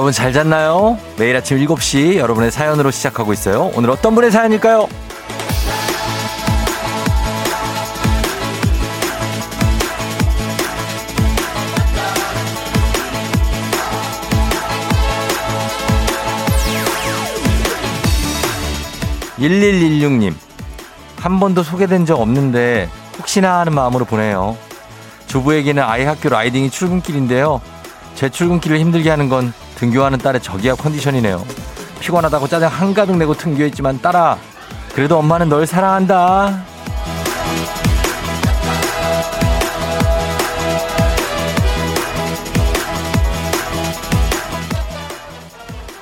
[0.00, 0.96] 여러분 잘 잤나요?
[1.18, 3.70] 매일 아침 7시 여러분의 사연으로 시작하고 있어요.
[3.74, 4.88] 오늘 어떤 분의 사연일까요?
[19.38, 20.34] 1116님,
[21.18, 22.88] 한 번도 소개된 적 없는데
[23.18, 24.56] 혹시나 하는 마음으로 보내요.
[25.26, 27.60] 주부에게는 아이 학교 라이딩이 출근길인데요.
[28.14, 31.42] 제 출근길을 힘들게 하는 건 등교하는 딸의 저기압 컨디션이네요.
[32.00, 34.36] 피곤하다고 짜증 한가득 내고 등교했지만 딸아,
[34.94, 36.62] 그래도 엄마는 널 사랑한다.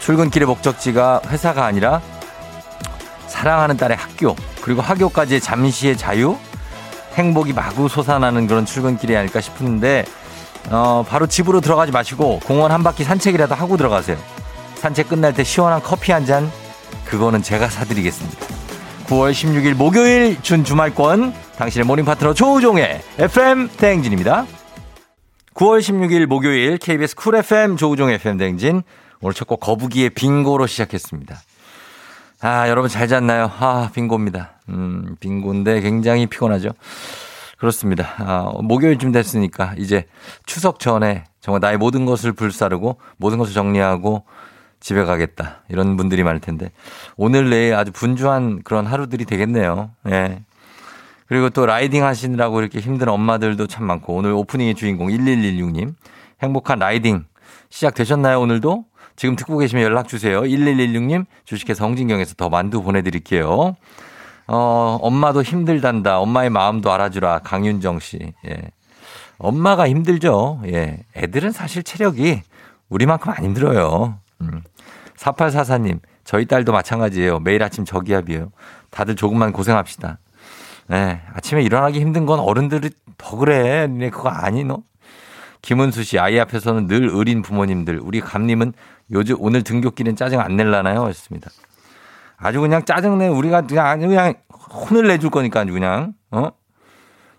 [0.00, 2.00] 출근길의 목적지가 회사가 아니라
[3.28, 6.36] 사랑하는 딸의 학교, 그리고 학교까지의 잠시의 자유,
[7.14, 10.04] 행복이 마구 솟아나는 그런 출근길이 아닐까 싶은데,
[10.70, 14.16] 어, 바로 집으로 들어가지 마시고 공원 한 바퀴 산책이라도 하고 들어가세요.
[14.76, 16.50] 산책 끝날 때 시원한 커피 한 잔,
[17.04, 18.38] 그거는 제가 사드리겠습니다.
[19.06, 24.46] 9월 16일 목요일 준 주말권, 당신의 morning 파트너 조우종의 FM 대행진입니다.
[25.54, 28.82] 9월 16일 목요일 KBS 쿨 FM 조우종 FM 대행진.
[29.20, 31.40] 오늘 첫 곡 거북이의 빙고로 시작했습니다.
[32.42, 33.50] 아, 여러분 잘 잤나요?
[33.58, 34.50] 아, 빙고입니다.
[34.68, 36.68] 음, 빙고인데 굉장히 피곤하죠.
[37.58, 38.14] 그렇습니다.
[38.18, 40.04] 아, 목요일쯤 됐으니까 이제
[40.46, 44.24] 추석 전에 정말 나의 모든 것을 불사르고 모든 것을 정리하고
[44.80, 45.62] 집에 가겠다.
[45.68, 46.70] 이런 분들이 많을 텐데
[47.16, 49.90] 오늘 내에 아주 분주한 그런 하루들이 되겠네요.
[50.08, 50.40] 예.
[51.26, 55.94] 그리고 또 라이딩 하시느라고 이렇게 힘든 엄마들도 참 많고 오늘 오프닝의 주인공 1116님
[56.40, 57.24] 행복한 라이딩
[57.70, 58.84] 시작되셨나요 오늘도?
[59.16, 60.42] 지금 듣고 계시면 연락 주세요.
[60.42, 63.74] 1116님 주식회사 홍진경에서 더 만두 보내드릴게요.
[64.48, 66.18] 어, 엄마도 힘들단다.
[66.18, 67.40] 엄마의 마음도 알아주라.
[67.40, 68.32] 강윤정 씨.
[68.48, 68.56] 예.
[69.38, 70.62] 엄마가 힘들죠.
[70.66, 71.04] 예.
[71.16, 72.42] 애들은 사실 체력이
[72.88, 74.18] 우리만큼 안 힘들어요.
[74.40, 74.62] 음.
[75.16, 77.40] 4844님, 저희 딸도 마찬가지예요.
[77.40, 78.50] 매일 아침 저기압이에요.
[78.90, 80.18] 다들 조금만 고생합시다.
[80.92, 81.20] 예.
[81.34, 83.86] 아침에 일어나기 힘든 건 어른들이 더 그래.
[83.86, 84.78] 니네 그거 아니, 너?
[85.60, 88.00] 김은수 씨, 아이 앞에서는 늘 의린 부모님들.
[88.02, 88.72] 우리 감님은
[89.10, 91.06] 요즘 오늘 등교길은 짜증 안 낼라나요?
[91.06, 91.50] 했습니다.
[92.38, 94.34] 아주 그냥 짜증내 우리가 그냥 아주 그냥
[94.70, 96.50] 혼을 내줄 거니까 아주 그냥 어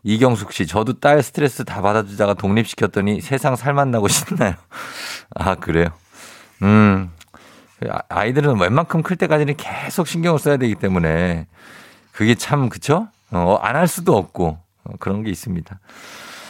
[0.04, 4.54] 이경숙 씨 저도 딸 스트레스 다 받아주다가 독립시켰더니 세상 살맛나고 신나요.
[5.36, 5.90] 아 그래요.
[6.64, 7.12] 음
[8.10, 11.48] 아이들은 웬만큼 클 때까지는 계속 신경을 써야 되기 때문에
[12.12, 13.08] 그게 참 그쵸?
[13.32, 15.80] 어, 안 할 수도 없고 어, 그런 게 있습니다.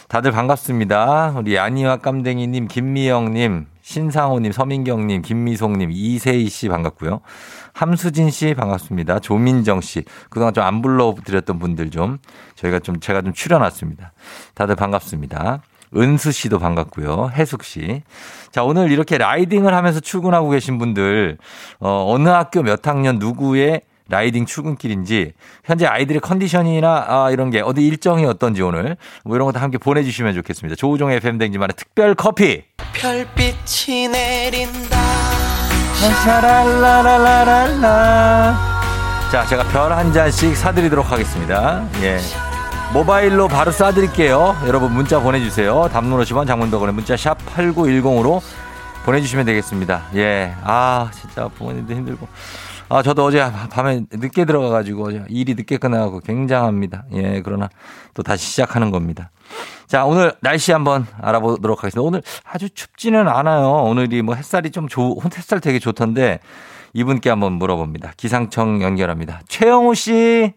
[0.08, 1.34] 다들 반갑습니다.
[1.38, 7.22] 우리 야니와 깜댕이님, 김미영님, 신상호님, 서민경님, 김미송님, 이세희 씨 반갑고요.
[7.74, 9.18] 함수진 씨 반갑습니다.
[9.18, 10.04] 조민정 씨.
[10.30, 12.20] 그동안 좀 안 불러드렸던 분들 좀
[12.54, 14.14] 저희가 좀 제가 좀 추려놨습니다.
[14.54, 15.64] 다들 반갑습니다.
[15.98, 17.32] 은수 씨도 반갑고요.
[17.34, 18.04] 해숙 씨.
[18.52, 21.40] 자, 오늘 이렇게 라이딩을 하면서 출근하고 계신 분들,
[21.80, 25.34] 어, 어느 학교 몇 학년 누구의 라이딩 출근길인지
[25.64, 30.34] 현재 아이들의 컨디션이나 아, 이런 게 어디 일정이 어떤지 오늘 뭐 이런 것도 함께 보내주시면
[30.36, 30.76] 좋겠습니다.
[30.76, 32.64] 조우종의 FM 댕지만의 특별 커피.
[32.94, 34.98] 별빛이 내린다.
[37.20, 38.58] 샤랄라라라라.
[39.32, 41.86] 자, 제가 별 한 잔씩 사드리도록 하겠습니다.
[42.02, 42.18] 예.
[42.94, 44.66] 모바일로 바로 쏴드릴게요.
[44.66, 45.90] 여러분 문자 보내주세요.
[45.92, 48.42] 담론 50원 장문덕원의 문자 샵 8910으로
[49.06, 50.02] 보내주시면 되겠습니다.
[50.16, 50.56] 예.
[50.64, 52.28] 아, 진짜 부모님도 힘들고.
[52.92, 53.40] 아, 저도 어제
[53.70, 57.06] 밤에 늦게 들어가가지고 일이 늦게 끝나가고 굉장합니다.
[57.14, 57.70] 예, 그러나
[58.16, 59.30] 또 다시 시작하는 겁니다.
[59.86, 62.02] 자, 오늘 날씨 한번 알아보도록 하겠습니다.
[62.02, 63.68] 오늘 아주 춥지는 않아요.
[63.84, 66.40] 오늘이 뭐 햇살이 좀 좋, 햇살 되게 좋던데
[66.94, 68.14] 이분께 한번 물어봅니다.
[68.18, 69.42] 기상청 연결합니다.
[69.48, 70.54] 최영우 씨.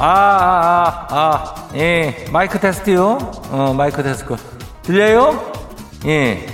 [0.00, 3.18] 아, 아, 아, 아, 예, 마이크 테스트요.
[3.52, 4.34] 어, 마이크 테스트.
[4.82, 5.52] 들려요?
[6.06, 6.44] 예.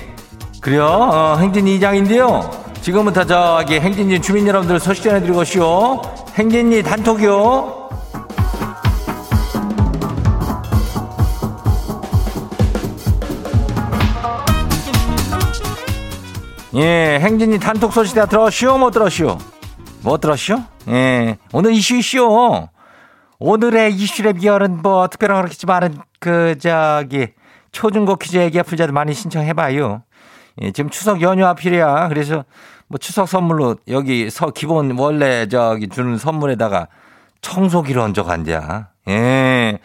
[0.61, 0.85] 그래요?
[0.85, 2.51] 어, 행진 이장인데요.
[2.83, 6.03] 지금부터 저기 행진지 주민 여러분들 소식 전해드리고 시오.
[6.35, 7.89] 행진이 단톡이요.
[16.75, 18.77] 예, 행진이 단톡 소식 다 들었시오?
[18.77, 19.39] 못 들었시오?
[20.03, 20.59] 못 들었시오?
[20.89, 22.69] 예, 오늘 이슈 이슈.
[23.47, 27.27] 오늘의 이슈랩 기열은 뭐 특별한 그렇겠지만은 그 저기
[27.73, 30.03] 초중고 퀴즈 얘기 풀자들 많이 신청해봐요.
[30.63, 32.47] 예, 지금 추석 연휴 앞이래야 그래서
[32.89, 36.89] 뭐 추석 선물로 여기 서 기본 원래 저기 주는 선물에다가
[37.43, 38.89] 청소기를 얹어 간자.
[39.09, 39.79] 예.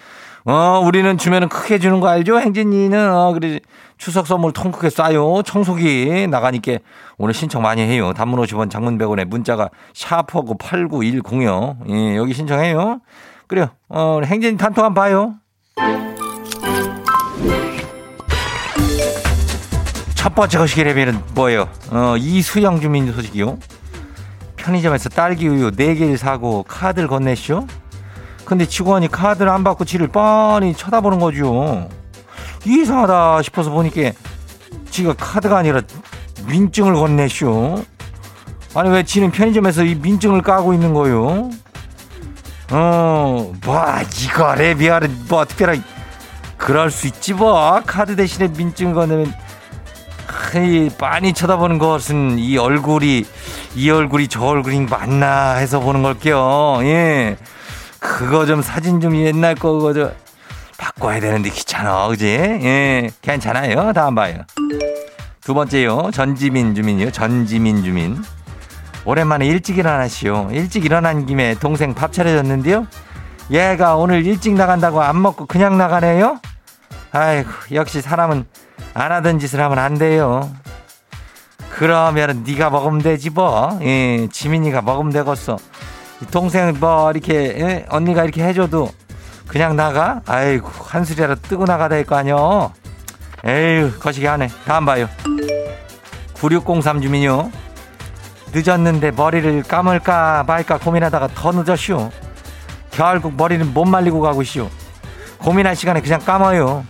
[0.46, 2.40] 어, 우리는 주면은 크게 주는 거 알죠?
[2.40, 3.60] 행진이는, 어, 그래.
[3.98, 5.44] 추석 선물 통 크게 쏴요.
[5.44, 6.78] 청소기 나가니까
[7.18, 8.14] 오늘 신청 많이 해요.
[8.14, 11.90] 단문 50원 장문 100원에 문자가 샤프하고 89106.
[11.90, 13.02] 예, 여기 신청해요.
[13.50, 13.70] 그래요.
[13.90, 15.34] 어, 행진 단톡 한번 봐요.
[20.14, 21.68] 첫 번째 거시기 레벨은 뭐예요?
[21.90, 23.58] 어, 이수영 주민 소식이요.
[24.56, 27.66] 편의점에서 딸기 우유 4개를 사고 카드를 건네쇼.
[28.46, 31.90] 근데 직원이 카드를 안 받고 지를 뻔히 쳐다보는 거죠.
[32.68, 34.12] 이상하다 싶어서 보니까
[34.92, 35.82] 지가 카드가 아니라
[36.46, 37.84] 민증을 건네쇼.
[38.76, 41.50] 아니 왜 지는 편의점에서 이 민증을 까고 있는 거요?
[42.72, 43.86] 어, 뭐
[44.24, 45.84] 이거 레비아는 뭐 특별한
[46.58, 49.34] 그럴 수 있지 뭐 카드 대신에 민증 건네면
[50.56, 53.26] 이 빤히 쳐다보는 것은 이 얼굴이
[53.76, 56.80] 이 얼굴이 저 얼굴이 맞나 해서 보는 걸게요.
[56.82, 57.38] 예.
[58.00, 60.12] 그거 좀 사진 좀 옛날 거 그거 저
[60.78, 62.08] 바꿔야 되는데 귀찮아.
[62.08, 62.26] 그지?
[62.26, 63.10] 예.
[63.22, 63.94] 괜찮아요.
[63.94, 64.42] 다음 봐요.
[65.42, 66.10] 두 번째요.
[66.14, 67.12] 전지민 주민이요.
[67.12, 68.22] 전지민 주민.
[69.06, 70.50] 오랜만에 일찍 일어나시오.
[70.52, 72.86] 일찍 일어난 김에 동생 밥 차려줬는데요.
[73.52, 76.40] 얘가 오늘 일찍 나간다고 안 먹고 그냥 나가네요.
[77.12, 78.46] 아이고 역시 사람은
[78.94, 80.50] 안 하던 짓을 하면 안 돼요.
[81.72, 83.80] 그러면 네가 먹으면 되지 뭐.
[83.82, 85.58] 예, 지민이가 먹으면 되겠어.
[86.32, 87.86] 동생 뭐 이렇게 예?
[87.90, 88.92] 언니가 이렇게 해줘도
[89.48, 90.22] 그냥 나가?
[90.28, 92.74] 아이고 한술이라도 뜨고 나가야 될 거 아니여.
[93.46, 94.50] 에휴 거시기 하네.
[94.66, 95.08] 다음 봐요.
[96.34, 97.50] 9603 주민요.
[98.54, 102.10] 늦었는데 머리를 감을까 말까 고민하다가 더 늦었슈.
[102.92, 104.70] 결국 머리는 못 말리고 가고 있슈.
[105.40, 106.84] 고민할 시간에 그냥 감아요.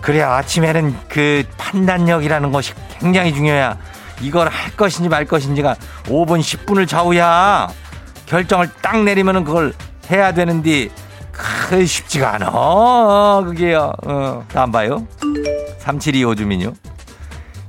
[0.00, 3.74] 그래야 아침에는 그 판단력이라는 것이 굉장히 중요해.
[4.20, 5.74] 이걸 할 것인지 말 것인지가
[6.04, 7.68] 5분, 10분을 좌우야.
[8.26, 9.72] 결정을 딱 내리면은 그걸
[10.10, 10.88] 해야 되는데,
[11.32, 12.50] 그 쉽지가 않아.
[12.52, 13.92] 어, 그게요.
[14.06, 15.06] 어, 안 봐요.
[15.78, 16.72] 3725 주민요.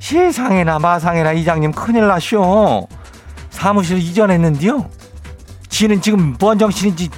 [0.02, 2.88] 세상에나 마상에나 이장님 큰일 나쇼.
[3.52, 4.90] 사무실 이전했는데요.
[5.70, 7.10] 지는 지금 뭔 정신인지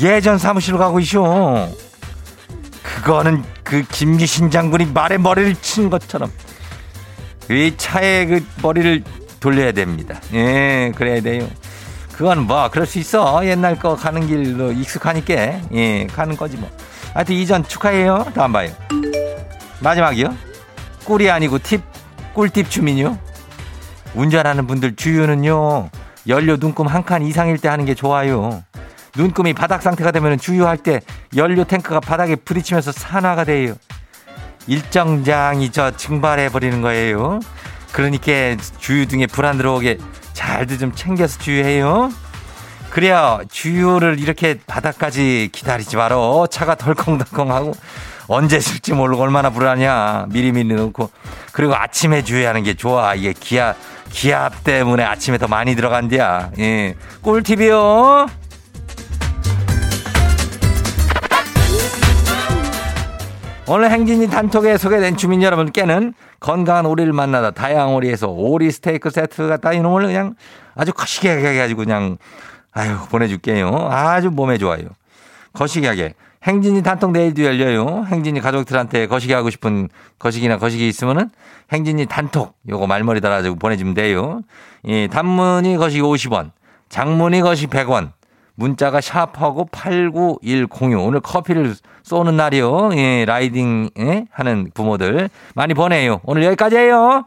[0.00, 1.68] 예전 사무실로 가고 있쇼.
[2.82, 6.30] 그거는 그 김기신 장군이 말에 머리를 친 것처럼
[7.48, 9.04] 이 차에 그 머리를
[9.38, 10.20] 돌려야 됩니다.
[10.34, 11.48] 예, 그래야 돼요.
[12.12, 13.46] 그건 뭐 그럴 수 있어.
[13.46, 15.34] 옛날 거 가는 길로 익숙하니까
[15.72, 16.68] 예, 가는 거지 뭐.
[17.14, 18.26] 하여튼 이전 축하해요.
[18.34, 18.70] 다음 봐요.
[19.78, 20.34] 마지막이요.
[21.04, 21.89] 꿀이 아니고 팁
[22.40, 23.18] 꿀팁 주민요.
[24.14, 25.90] 운전하는 분들 주유는요.
[26.26, 28.64] 연료 눈금 한 칸 이상일 때 하는 게 좋아요.
[29.14, 31.02] 눈금이 바닥 상태가 되면 주유할 때
[31.36, 33.74] 연료 탱크가 바닥에 부딪히면서 산화가 돼요.
[34.66, 37.40] 일정장이 저 증발해 버리는 거예요.
[37.92, 39.98] 그러니까 주유 등에 불안 들어오게
[40.32, 42.10] 잘도 좀 챙겨서 주유해요.
[42.88, 46.46] 그래야 주유를 이렇게 바닥까지 기다리지 말어.
[46.50, 47.74] 차가 덜컹덜컹하고
[48.32, 50.26] 언제 쓸지 모르고 얼마나 불안하냐.
[50.30, 51.10] 미리미리 넣고.
[51.52, 53.16] 그리고 아침에 주유하는 게 좋아.
[53.16, 53.74] 이게 기압,
[54.08, 56.52] 기압 때문에 아침에 더 많이 들어간대야.
[56.60, 56.94] 예.
[57.22, 58.28] 꿀팁이요.
[63.66, 69.82] 오늘 행진이 단톡에 소개된 주민 여러분께는 건강한 오리를 만나다 다양한 오리에서 오리 스테이크 세트가 따인
[69.82, 70.36] 놈을 그냥
[70.76, 72.16] 아주 거시기하게 해가지고 그냥
[72.70, 73.88] 아유 보내줄게요.
[73.90, 74.84] 아주 몸에 좋아요.
[75.52, 76.14] 거시기하게.
[76.42, 78.04] 행진이 단톡 내일도 열려요.
[78.08, 81.28] 행진이 가족들한테 거시기 하고 싶은 거시기나 거시기 있으면은
[81.70, 84.40] 행진이 단톡 요거 말머리 달아가지고 보내주면 돼요.
[84.86, 86.52] 예, 단문이 거시기 50원,
[86.88, 88.12] 장문이 거시 100원,
[88.54, 90.98] 문자가 샵하고 89106.
[91.06, 92.90] 오늘 커피를 쏘는 날이요.
[92.94, 96.20] 예, 라이딩 예, 하는 부모들 많이 보내요.
[96.24, 97.26] 오늘 여기까지예요.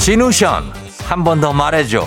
[0.00, 0.64] 진우션
[1.06, 2.06] 한 번 더 말해줘.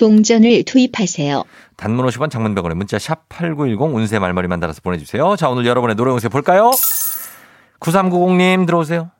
[0.00, 1.44] 동전을 투입하세요.
[1.76, 5.36] 단문 50원 장문 100원에 문자 샵 8910 운세 말머리만 달아서 보내주세요.
[5.36, 6.70] 자 오늘 여러분의 노래 운세 볼까요?
[7.80, 9.10] 9390님 들어오세요.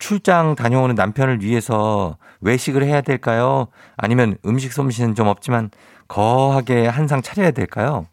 [0.00, 3.68] 출장 다녀오는 남편을 위해서 외식을 해야 될까요?
[3.96, 5.70] 아니면 음식 솜씨는 좀 없지만
[6.08, 8.06] 거하게 한 상 차려야 될까요?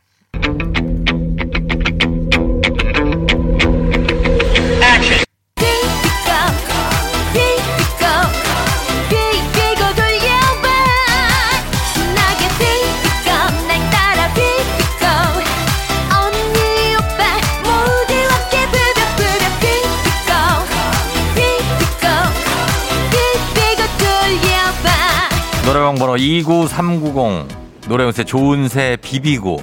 [25.96, 27.48] 번호 29390
[27.88, 29.58] 노래운세 좋은새 비비고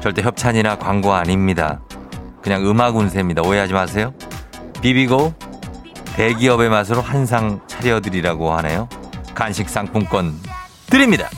[0.00, 1.80] 절대 협찬이나 광고 아닙니다.
[2.42, 3.42] 그냥 음악 운세입니다.
[3.42, 4.14] 오해하지 마세요.
[4.80, 5.34] 비비고
[6.16, 8.88] 대기업의 맛으로 한상 차려드리라고 하네요.
[9.34, 10.34] 간식 상품권
[10.86, 11.28] 드립니다.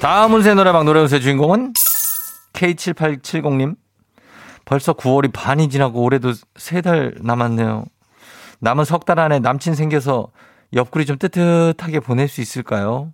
[0.00, 1.72] 다음 운세 노래방 노래운세 주인공은
[2.52, 3.76] K7870님.
[4.66, 7.84] 벌써 9월이 반이 지나고 올해도 3달 남았네요.
[8.60, 10.28] 남은 석 달 안에 남친 생겨서
[10.72, 13.12] 옆구리 좀 뜨뜻하게 보낼 수 있을까요?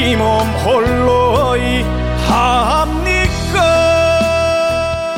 [0.00, 1.82] 이 몸 홀로 이
[2.28, 3.64] 합니까?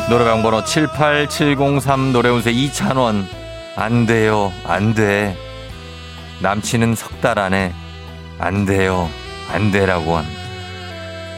[0.08, 3.26] 노래방 번호 78703 노래운세 이찬원.
[3.76, 5.36] 안 돼요 안 돼.
[6.40, 7.72] 남친은 석 달 안에
[8.38, 9.08] 안 돼요
[9.52, 10.24] 안 돼라고 한.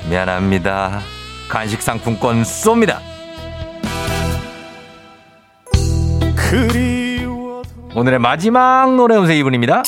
[0.09, 1.01] 미안합니다.
[1.49, 2.99] 간식 상품권 쏩니다.
[7.95, 9.83] 오늘의 마지막 노래 운세 이분입니다.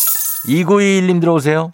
[0.49, 1.73] 2921님 들어오세요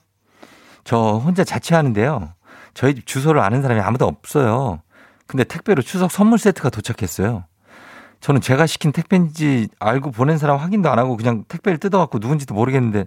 [0.84, 2.30] 저 혼자 자취하는데요.
[2.74, 4.80] 저희 집 주소를 아는 사람이 아무도 없어요.
[5.26, 7.44] 근데 택배로 추석 선물 세트가 도착했어요.
[8.20, 13.06] 저는 제가 시킨 택배인지 알고 보낸 사람 확인도 안 하고 그냥 택배를 뜯어갖고 누군지도 모르겠는데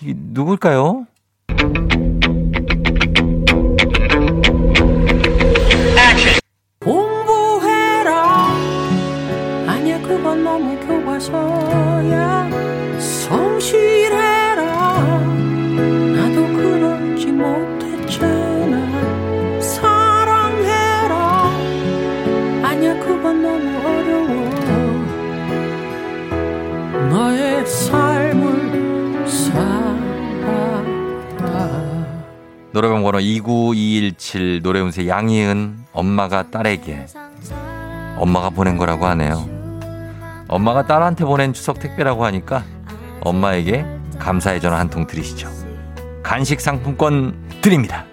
[0.00, 1.06] 이게 누굴까요?
[6.80, 8.46] 공부해라.
[9.66, 12.63] 아니야 그건 너무 교과서야
[32.74, 37.06] 노래방 번호 29217 노래운세 양희은 엄마가 딸에게
[38.16, 39.48] 엄마가 보낸 거라고 하네요.
[40.48, 42.64] 엄마가 딸한테 보낸 추석 택배라고 하니까
[43.20, 43.86] 엄마에게
[44.18, 45.48] 감사의 전화 한 통 드리시죠.
[46.24, 48.06] 간식 상품권 드립니다.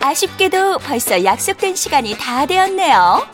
[0.00, 3.33] 아쉽게도 벌써 약속된 시간이 다 되었네요.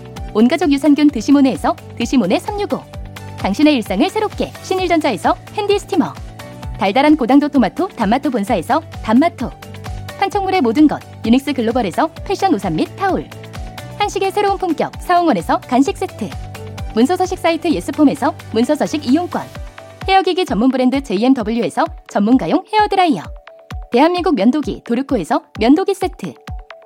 [0.33, 2.81] 온가족 유산균 드시모네에서 드시모네 365
[3.37, 6.13] 당신의 일상을 새롭게 신일전자에서 handy steamer.
[6.77, 9.49] 달달한 고당도 토마토 단마토 본사에서 단마토.
[10.19, 13.27] 판촉물의 모든 것 유닉스 글로벌에서 패션 우산 및 타올.
[13.97, 16.29] 한식의 새로운 품격 사홍원에서 간식 세트.
[16.93, 19.41] 문서서식 사이트 예스폼에서 문서서식 이용권.
[20.07, 23.23] 헤어기기 전문 브랜드 JMW에서 전문가용 헤어드라이어.
[23.91, 26.33] 대한민국 면도기 도르코에서 면도기 세트.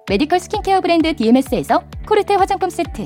[0.07, 3.05] medical 스킨케어 브랜드 DMS에서 코르테 화장품 세트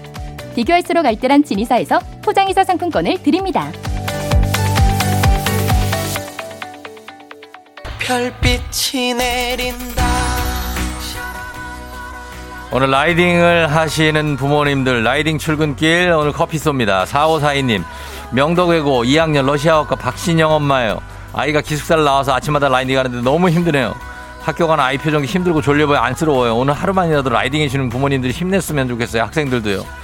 [0.55, 3.71] 비교할수록 알뜰한 지니사에서 포장이사 상품권을 드립니다.
[7.99, 10.03] 별빛이 내린다.
[12.73, 17.05] 오늘 riding을 하시는 부모님들 riding 출근길 오늘 커피 쏩니다.
[17.05, 17.83] 4542님
[18.31, 21.01] 명덕외고 2학년 러시아어과 박신영 엄마예요.
[21.33, 23.93] 아이가 기숙사를 나와서 아침마다 riding 하는데 너무 힘드네요.
[24.41, 26.55] 학교 가는 아이 표정이 힘들고 졸려 보여 안쓰러워요.
[26.55, 29.23] 오늘 하루만이라도 라이딩 해주는 부모님들이 힘냈으면 좋겠어요.
[29.23, 30.00] 학생들도요.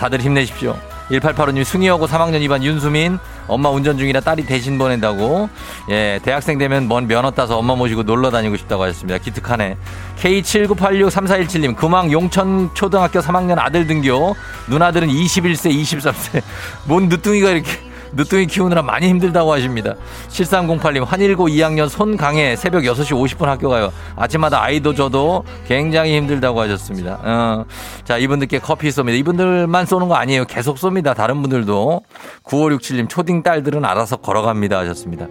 [0.00, 0.78] 다들 힘내십시오.
[1.10, 5.50] 1885님 승희하고 3학년 2반 윤수민 엄마 운전 중이라 딸이 대신 보낸다고.
[5.90, 9.18] 예 대학생 되면 먼 면허 따서 엄마 모시고 놀러 다니고 싶다고 하셨습니다.
[9.18, 9.76] 기특하네.
[10.20, 14.34] K79863417님 금왕 용천 초등학교 3학년 아들 등교.
[14.68, 16.42] 누나들은 21세 23세.
[16.86, 19.94] 뭔 늦둥이가 이렇게 늦둥이 키우느라 많이 힘들다고 하십니다.
[20.28, 23.92] 7308님, 환일고 2학년 손강해 새벽 6시 50분 학교 가요.
[24.16, 27.20] 아침마다 아이도 저도 굉장히 힘들다고 하셨습니다.
[27.22, 27.64] 어,
[28.04, 29.18] 자, 이분들께 커피 쏩니다.
[29.18, 30.44] 이분들만 쏘는 거 아니에요.
[30.46, 31.14] 계속 쏩니다.
[31.14, 32.02] 다른 분들도.
[32.44, 34.78] 9567님, 초딩 딸들은 알아서 걸어갑니다.
[34.78, 35.26] 하셨습니다.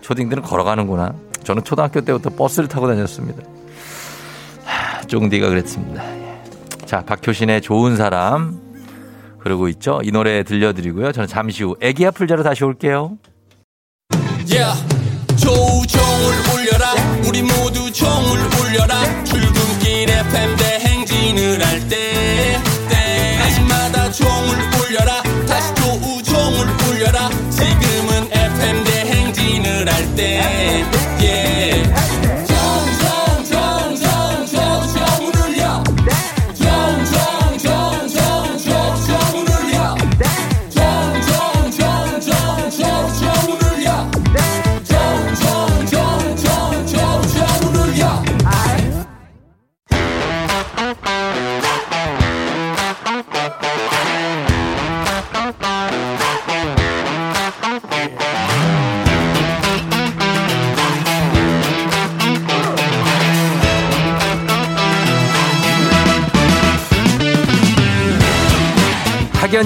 [0.00, 1.14] 초딩들은 걸어가는구나.
[1.44, 3.42] 저는 초등학교 때부터 버스를 타고 다녔습니다.
[4.64, 6.04] 하, 쫑디가 그랬습니다.
[6.04, 6.42] 예.
[6.84, 8.67] 자, 박효신의 좋은 사람.
[9.48, 10.00] 그러고 있죠.
[10.04, 11.10] 이 노래 들려드리고요.
[11.12, 13.16] 저는 잠시 후 애기야 풀자로 다시 올게요.
[14.46, 14.76] yeah.
[15.36, 16.92] 조우종을 울려라
[17.26, 22.58] 우리 모두 종을 울려라 출근길 FM 대행진을 할때
[27.50, 30.84] 지금은 FM 대행진을 할때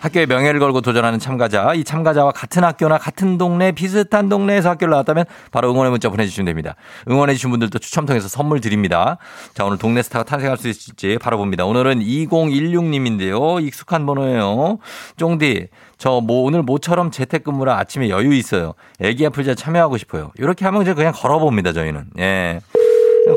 [0.00, 5.24] 학교의 명예를 걸고 도전하는 참가자, 이 참가자와 같은 학교나 같은 동네, 비슷한 동네에서 학교를 나왔다면
[5.50, 6.74] 바로 응원의 문자 보내주시면 됩니다.
[7.08, 9.18] 응원해주신 분들도 추첨 통해서 선물 드립니다.
[9.54, 11.64] 자, 오늘 동네 스타가 탄생할 수 있을지 바로 봅니다.
[11.64, 13.64] 오늘은 2016님인데요.
[13.64, 14.78] 익숙한 번호예요.
[15.16, 18.74] 쫑디, 저 뭐 오늘 모처럼 재택근무라 아침에 여유 있어요.
[19.00, 20.32] 애기 아플자 참여하고 싶어요.
[20.38, 22.06] 이렇게 하면 그냥 걸어봅니다, 저희는.
[22.18, 22.60] 예.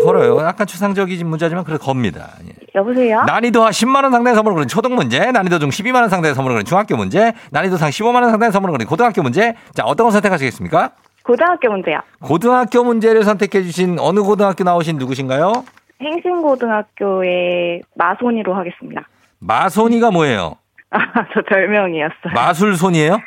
[0.04, 0.40] 걸어요.
[0.42, 2.34] 약간 추상적인 문자지만 그래 겁니다.
[2.48, 2.54] 예.
[2.76, 3.24] 여보세요?
[3.24, 6.56] 난이도 하 10만 원 상당의 선물을 거는 초등 문제, 난이도 중 12만 원 상당의 선물을
[6.56, 9.56] 거는 중학교 문제, 난이도 상 15만 원 상당의 선물을 거는 고등학교 문제.
[9.74, 10.92] 자, 어떤 걸 선택하시겠습니까?
[11.24, 12.00] 고등학교 문제요.
[12.22, 15.64] 고등학교 문제를 선택해 주신 어느 고등학교 나오신 누구신가요?
[16.02, 19.08] 행신고등학교의 마손이로 하겠습니다.
[19.40, 20.58] 마손이가 뭐예요?
[20.92, 21.00] 아,
[21.34, 22.34] 저 별명이었어요.
[22.34, 23.20] 마술손이에요?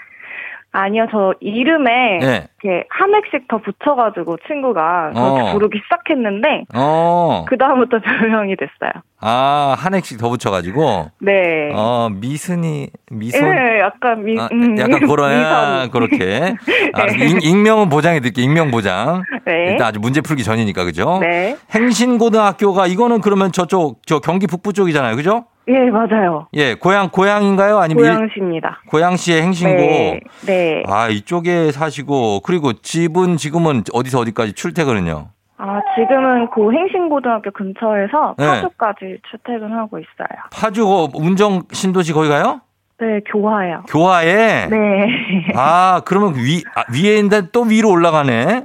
[0.75, 2.49] 아니요, 저 이름에 네.
[2.63, 5.53] 이렇게 한 획씩 더 붙여가지고 친구가 그렇게 어.
[5.53, 7.45] 부르기 시작했는데 어.
[7.47, 9.03] 그 다음부터 별명이 됐어요.
[9.21, 11.11] 아, 한 핵씩 더 붙여가지고.
[11.21, 11.71] 네.
[11.75, 13.41] 어, 미순이, 미손.
[13.41, 15.89] 예, 약간 미, 아, 음, 약간 그런, 아.
[15.93, 16.55] 그렇게.
[16.95, 17.27] 아, 네.
[17.27, 18.45] 익, 익명은 보장해 드릴게요.
[18.45, 19.23] 익명 보장.
[19.45, 19.67] 네.
[19.71, 21.19] 일단 아주 문제 풀기 전이니까, 그죠?
[21.21, 21.57] 네.
[21.73, 25.15] 행신고등학교가 이거는 그러면 저쪽, 저 경기 북부 쪽이잖아요.
[25.15, 25.45] 그죠?
[25.69, 26.49] 예, 맞아요.
[26.55, 27.79] 예, 고향, 고향인가요?
[27.79, 28.81] 아니면 일- 고양시입니다.
[28.89, 29.77] 고양시의 행신고.
[29.77, 30.21] 네.
[30.47, 30.83] 네.
[30.89, 35.29] 아, 이쪽에 사시고, 그리고 집은 지금은 어디서 어디까지 출퇴근은요?
[35.59, 38.47] 아, 지금은 고 행신고등학교 근처에서 네.
[38.47, 40.39] 파주까지 출퇴근하고 있어요.
[40.53, 42.61] 파주 거 운정 신도시 거기 가요?
[42.99, 43.85] 네, 교화요.
[43.89, 44.67] 교화에?
[44.69, 45.07] 네.
[45.55, 48.65] 아, 그러면 위, 아, 위에 있는데 또 위로 올라가네?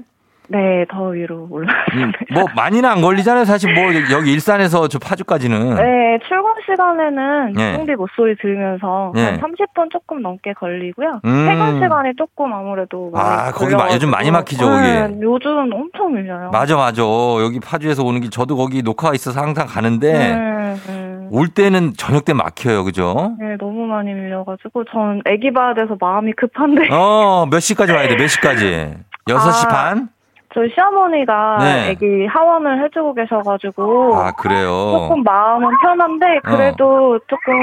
[0.49, 1.67] 네, 더 위로 올라.
[1.95, 3.43] 음, 뭐, 많이는 안 걸리잖아요.
[3.45, 5.75] 사실 뭐, 여기 일산에서 저 파주까지는.
[5.75, 7.73] 네, 출근 시간에는 네.
[7.75, 9.25] 쫑디 목소리 들으면서 네.
[9.25, 11.19] 한 30분 조금 넘게 걸리고요.
[11.25, 11.45] 음.
[11.47, 14.65] 퇴근 시간이 조금 아무래도 아, 거기 마- 요즘 많이 막히죠.
[14.65, 14.81] 거기.
[14.83, 16.49] 네, 요즘 엄청 밀려요.
[16.51, 17.01] 맞아, 맞아.
[17.43, 21.27] 여기 파주에서 오는 길 저도 거기 녹화가 있어서 항상 가는데, 네, 네.
[21.29, 22.85] 올 때는 저녁 때 막혀요.
[22.85, 23.35] 그죠?
[23.39, 28.15] 네, 너무 많이 밀려가지고 전 아기 봐야 돼서 마음이 급한데 어, 몇 시까지 와야 돼?
[28.15, 28.93] 몇 시까지?
[29.27, 30.09] 6시 아, 반?
[30.57, 31.91] 저희 시어머니가 네.
[31.91, 34.65] 아기 하원을 해주고 계셔가지고 아, 그래요?
[34.91, 37.53] 조금 마음은 편한데 그래도 조금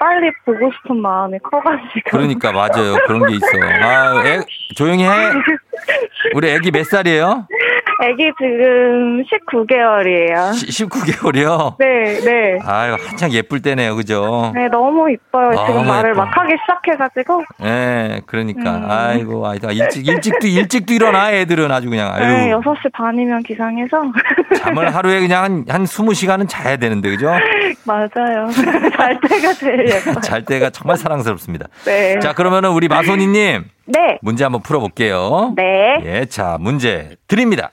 [0.00, 2.96] 빨리 보고 싶은 마음이 커가지고 그러니까, 맞아요.
[3.06, 3.46] 그런 게 있어.
[3.82, 4.40] 아, 애,
[4.74, 5.10] 조용히 해.
[6.34, 7.46] 우리 애기 몇 살이에요?
[8.04, 10.50] 아기 지금 19개월이에요.
[10.52, 11.76] 19개월이요?
[11.78, 12.58] 네, 네.
[12.64, 13.94] 아유, 한창 예쁠 때네요.
[13.94, 14.50] 그죠?
[14.54, 15.50] 네, 너무 이뻐요.
[15.52, 16.24] 지금 너무 말을 예뻐.
[16.24, 17.44] 막 하기 시작해가지고.
[17.62, 18.76] 예, 그러니까.
[18.78, 18.90] 음.
[18.90, 19.70] 아이고, 아이다.
[19.70, 22.12] 일찍, 일찍도, 일찍도 일어나, 애들은 아주 그냥.
[22.18, 22.60] 네, 아유.
[22.60, 24.02] 6시 반이면 기상해서.
[24.58, 27.30] 잠을 하루에 그냥 한, 한 20시간은 자야 되는데, 그죠?
[27.84, 28.48] 맞아요.
[28.96, 30.14] 잘 때가 제일 예뻐요.
[30.22, 31.68] 잘 때가 정말 사랑스럽습니다.
[31.84, 32.18] 네.
[32.18, 33.64] 자, 그러면은 우리 마소니님.
[33.86, 34.18] 네.
[34.22, 35.54] 문제 한번 풀어볼게요.
[35.56, 35.98] 네.
[36.04, 37.70] 예, 자, 문제 드립니다.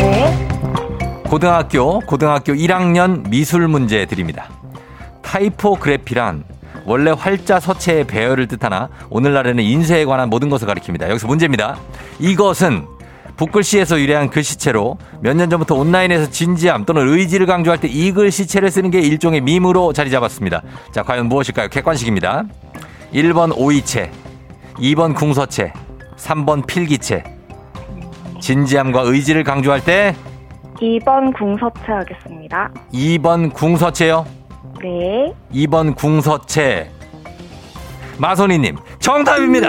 [0.00, 0.48] 네.
[1.28, 4.48] 고등학교, 고등학교 1학년 미술 문제 드립니다.
[5.22, 6.44] 타이포그래피란
[6.86, 11.08] 원래 활자 서체의 배열을 뜻하나 오늘날에는 인쇄에 관한 모든 것을 가리킵니다.
[11.10, 11.76] 여기서 문제입니다.
[12.18, 12.86] 이것은
[13.36, 18.90] 붓글씨에서 유래한 글씨체로 몇 년 전부터 온라인에서 진지함 또는 의지를 강조할 때 이 글씨체를 쓰는
[18.90, 20.62] 게 일종의 밈으로 자리 잡았습니다.
[20.92, 21.68] 자, 과연 무엇일까요?
[21.68, 22.44] 객관식입니다.
[23.14, 24.10] 1번 오이체,
[24.78, 25.72] 2번 궁서체,
[26.16, 27.24] 3번 필기체.
[28.40, 30.14] 진지함과 의지를 강조할 때
[30.80, 32.70] 2번 궁서체 하겠습니다.
[32.92, 34.24] 2번 궁서체요.
[34.82, 35.32] 네.
[35.52, 36.90] 2번 궁서체.
[38.18, 39.68] 마소니님, 정답입니다.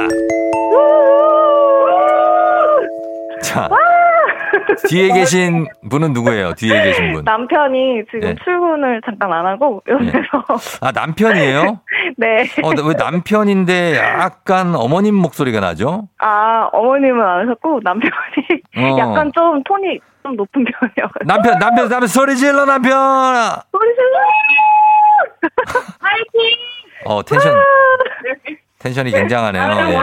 [3.41, 3.69] 자,
[4.87, 6.53] 뒤에 계신 분은 누구예요?
[6.53, 7.23] 뒤에 계신 분.
[7.25, 8.35] 남편이 지금 네.
[8.43, 11.79] 출근을 잠깐 안 하고 옆에서 아, 남편이에요?
[12.17, 12.43] 네.
[12.63, 16.07] 어, 왜 남편인데 약간 어머님 목소리가 나죠?
[16.19, 18.13] 아 어머님은 안 하셨고 남편이
[18.77, 18.97] 어.
[18.99, 22.91] 약간 좀 톤이 좀 높은 편이어가지고 남편, 남편, 남편, 소리 질러, 남편!
[23.71, 24.19] 소리 질러
[25.99, 26.57] 파이팅
[27.05, 27.55] 어, 텐션,
[28.79, 29.63] 텐션이 굉장하네요.
[29.63, 29.97] 예.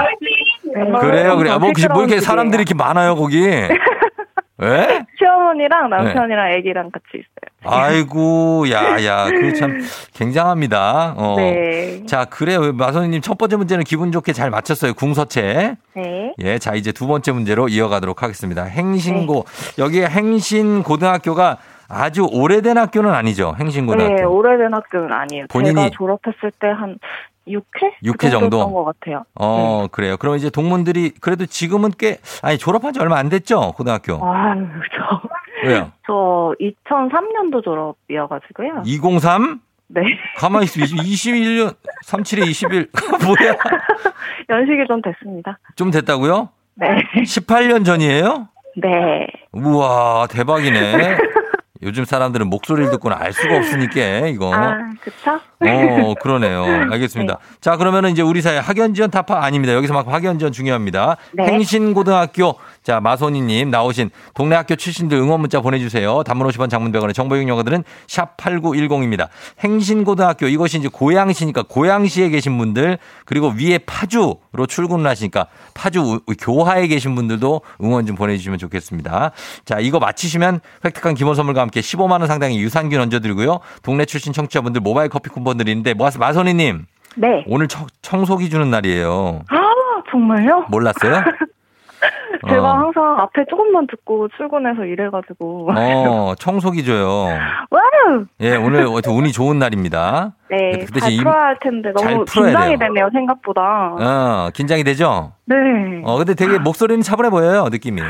[0.75, 1.01] 네.
[1.01, 1.57] 그래요, 그래.
[1.57, 3.45] 뭐, 혹시 뭐 이렇게 사람들이 이렇게 많아요, 거기?
[4.63, 5.07] 예?
[5.19, 7.48] 시어머니랑 남편이랑 아기랑 같이 있어요.
[7.71, 9.81] 아이고, 야, 야, 그 참
[10.15, 11.15] 굉장합니다.
[11.17, 11.35] 어.
[11.37, 12.05] 네.
[12.07, 12.73] 자, 그래요.
[12.73, 14.95] 마선님 첫 번째 문제는 기분 좋게 잘 맞췄어요.
[14.95, 15.77] 궁서체.
[15.95, 16.35] 네.
[16.39, 18.65] 예, 자, 이제 두 번째 문제로 이어가도록 하겠습니다.
[18.65, 19.45] 행신고.
[19.79, 23.55] 여기에 행신 고등학교가 아주 오래된 학교는 아니죠.
[23.59, 24.15] 행신고등학교.
[24.15, 25.47] 네, 오래된 학교는 아니에요.
[25.49, 26.99] 본인이- 제가 졸업했을 때 한
[27.49, 27.93] 6회?
[28.05, 28.59] 육회 정도?
[28.59, 29.25] 였던 것 같아요.
[29.35, 30.19] 어, 그래요.
[30.19, 33.73] 그럼 이제 동문들이 그래도 지금은 꽤, 아니, 졸업한 지 얼마 안 됐죠?
[33.73, 34.15] 고등학교.
[34.23, 35.21] 아유, 저,
[35.65, 35.93] 왜요?
[36.07, 38.83] 저 2003년도 졸업이어가지고요.
[38.85, 39.61] 203?
[39.89, 40.03] 네.
[40.37, 40.81] 가만히 있어.
[40.81, 42.89] 21년, 37에 21.
[43.25, 43.57] 뭐야?
[44.51, 45.59] 연식이 좀 됐습니다.
[45.77, 46.51] 좀 됐다고요?
[46.75, 46.87] 네.
[47.25, 48.49] 18년 전이에요?
[48.77, 49.27] 네.
[49.53, 51.17] 우와, 대박이네.
[51.83, 54.53] 요즘 사람들은 목소리를 듣고는 알 수가 없으니까, 이거.
[54.53, 55.41] 아, 그쵸?
[55.61, 56.65] 어, 그러네요.
[56.93, 57.39] 알겠습니다.
[57.61, 59.75] 자, 그러면은 이제 우리 사회 학연 지원 타파 아닙니다.
[59.75, 61.17] 여기서만큼 학연 지원 중요합니다.
[61.35, 61.45] 네.
[61.45, 62.55] 행신고등학교
[62.89, 66.23] 자, 마소니님 나오신 동네 학교 출신들 응원 문자 보내주세요.
[66.23, 69.29] 단문 50원 장문 100원의 정보 이용료들은 샵 8910입니다.
[69.63, 72.97] 행신고등학교 이것이 이제 고양시니까 고양시에 계신 분들
[73.27, 79.33] 그리고 위에 파주로 출근을 하시니까 파주 우- 교하에 계신 분들도 응원 좀 보내주시면 좋겠습니다.
[79.67, 83.61] 자, 이거 마치시면 획득한 기본 선물과 함께 15만 원 상당의 유산균 얹어드리고요.
[83.83, 87.45] 동네 출신 청취자분들 모바일 커피 쿠폰 드리는데 뭐 마소니님 네.
[87.49, 89.43] 오늘 청, 청소 기 주는 날이에요.
[89.51, 89.57] 아,
[90.11, 90.69] 정말요?
[90.71, 91.23] 몰랐어요?
[92.49, 92.75] 제가 어.
[92.79, 95.71] 항상 앞에 조금만 듣고 출근해서 일해가지고.
[95.75, 97.27] 어, 청소기 줘요.
[97.71, 98.25] 와우!
[98.41, 100.33] 예, 오늘 하여튼 운이 좋은 날입니다.
[100.51, 102.89] 네, 그 대신 잘 이- 풀어야 할 텐데 잘 너무 긴장이 돼요.
[102.89, 103.61] 되네요, 생각보다.
[103.99, 105.33] 어, 긴장이 되죠?
[105.47, 105.57] 네.
[106.05, 108.01] 어, 근데 되게 목소리는 차분해 보여요, 느낌이.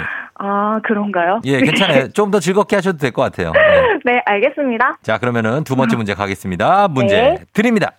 [0.41, 1.41] 아, 그런가요?
[1.45, 2.09] 예, 괜찮아요.
[2.13, 3.53] 좀 더 즐겁게 하셔도 될 것 같아요.
[3.53, 3.61] 네.
[4.13, 4.99] 네, 알겠습니다.
[5.03, 6.89] 자, 그러면은 두 번째 문제 가겠습니다.
[6.89, 7.37] 문제 네.
[7.55, 7.93] 드립니다.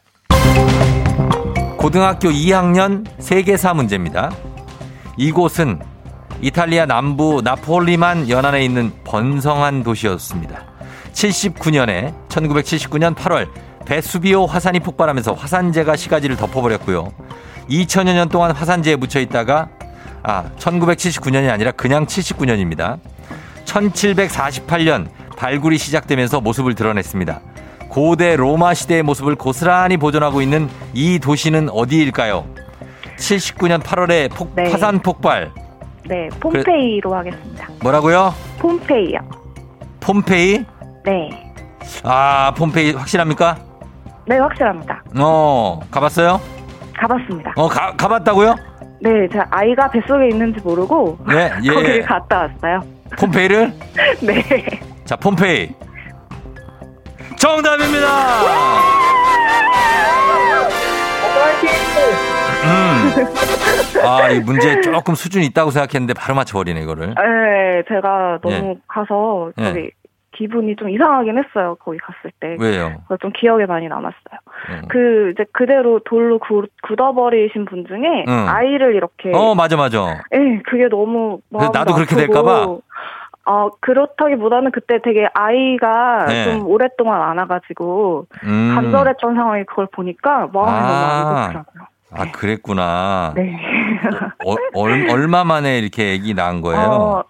[1.78, 4.30] 고등학교 2학년 세계사 문제입니다.
[5.18, 5.80] 이곳은
[6.42, 10.64] 이탈리아 남부 나폴리만 연안에 있는 번성한 도시였습니다.
[11.12, 13.50] 79년에 1979년 8월
[13.86, 17.12] 베수비오 화산이 폭발하면서 화산재가 시가지를 덮어버렸고요.
[17.70, 19.70] 2000여 년 동안 화산재에 묻혀 있다가
[20.24, 23.00] 아 1979년이 아니라 그냥 79년입니다.
[23.66, 27.42] 1748년 발굴이 시작되면서 모습을 드러냈습니다.
[27.90, 32.46] 고대 로마 시대의 모습을 고스란히 보존하고 있는 이 도시는 어디일까요?
[33.18, 34.72] 79년 8월에 폭, 네.
[34.72, 35.52] 화산 폭발.
[36.08, 37.68] 네, 폼페이로 하겠습니다.
[37.82, 38.34] 뭐라고요?
[38.60, 39.20] 폼페이요.
[40.00, 40.66] 폼페이?
[41.06, 41.54] 네.
[42.04, 43.58] 아, 폼페이 확실합니까?
[44.26, 45.04] 네, 확실합니다.
[45.20, 46.40] 어, 가봤어요?
[46.98, 47.54] 가봤습니다.
[47.56, 48.56] 어, 가, 가봤다고요?
[49.02, 51.70] 네, 제가 아이가 뱃속에 있는지 모르고 네, 예.
[51.74, 52.82] 거기를 갔다 왔어요.
[53.18, 53.74] 폼페이를?
[54.22, 54.44] 네.
[55.06, 55.70] 자, 폼페이.
[57.38, 58.08] 정답입니다!
[62.66, 63.59] 음.
[64.04, 67.16] 아, 이 문제 조금 수준이 있다고 생각했는데 바로 맞춰버리네, 이거를.
[67.16, 68.76] 네, 제가 너무 예.
[68.88, 69.64] 가서 예.
[69.64, 69.92] 저기
[70.32, 71.76] 기분이 좀 이상하긴 했어요.
[71.84, 72.56] 거기 갔을 때.
[72.60, 73.02] 왜요?
[73.08, 74.40] 그래서 좀 기억에 많이 남았어요.
[74.70, 74.82] 음.
[74.88, 78.46] 그 이제 그대로 돌로 구, 굳어버리신 분 중에 응.
[78.48, 80.22] 아이를 이렇게 어, 맞아, 맞아.
[80.34, 82.16] 예, 그게 너무 나도 그렇게.
[82.16, 82.78] 될까봐?
[83.46, 86.44] 어, 그렇다기보다는 그때 되게 아이가 네.
[86.44, 88.72] 좀 오랫동안 안 와가지고 음.
[88.76, 91.24] 간절했던 상황에 그걸 보니까 마음이 아.
[91.24, 91.84] 너무 안 좋더라고요.
[92.12, 93.34] 아, 그랬구나.
[93.36, 93.56] 네.
[94.46, 96.82] 어, 얼, 얼마 만에 이렇게 아기 낳은 거예요?
[96.82, 97.24] 어,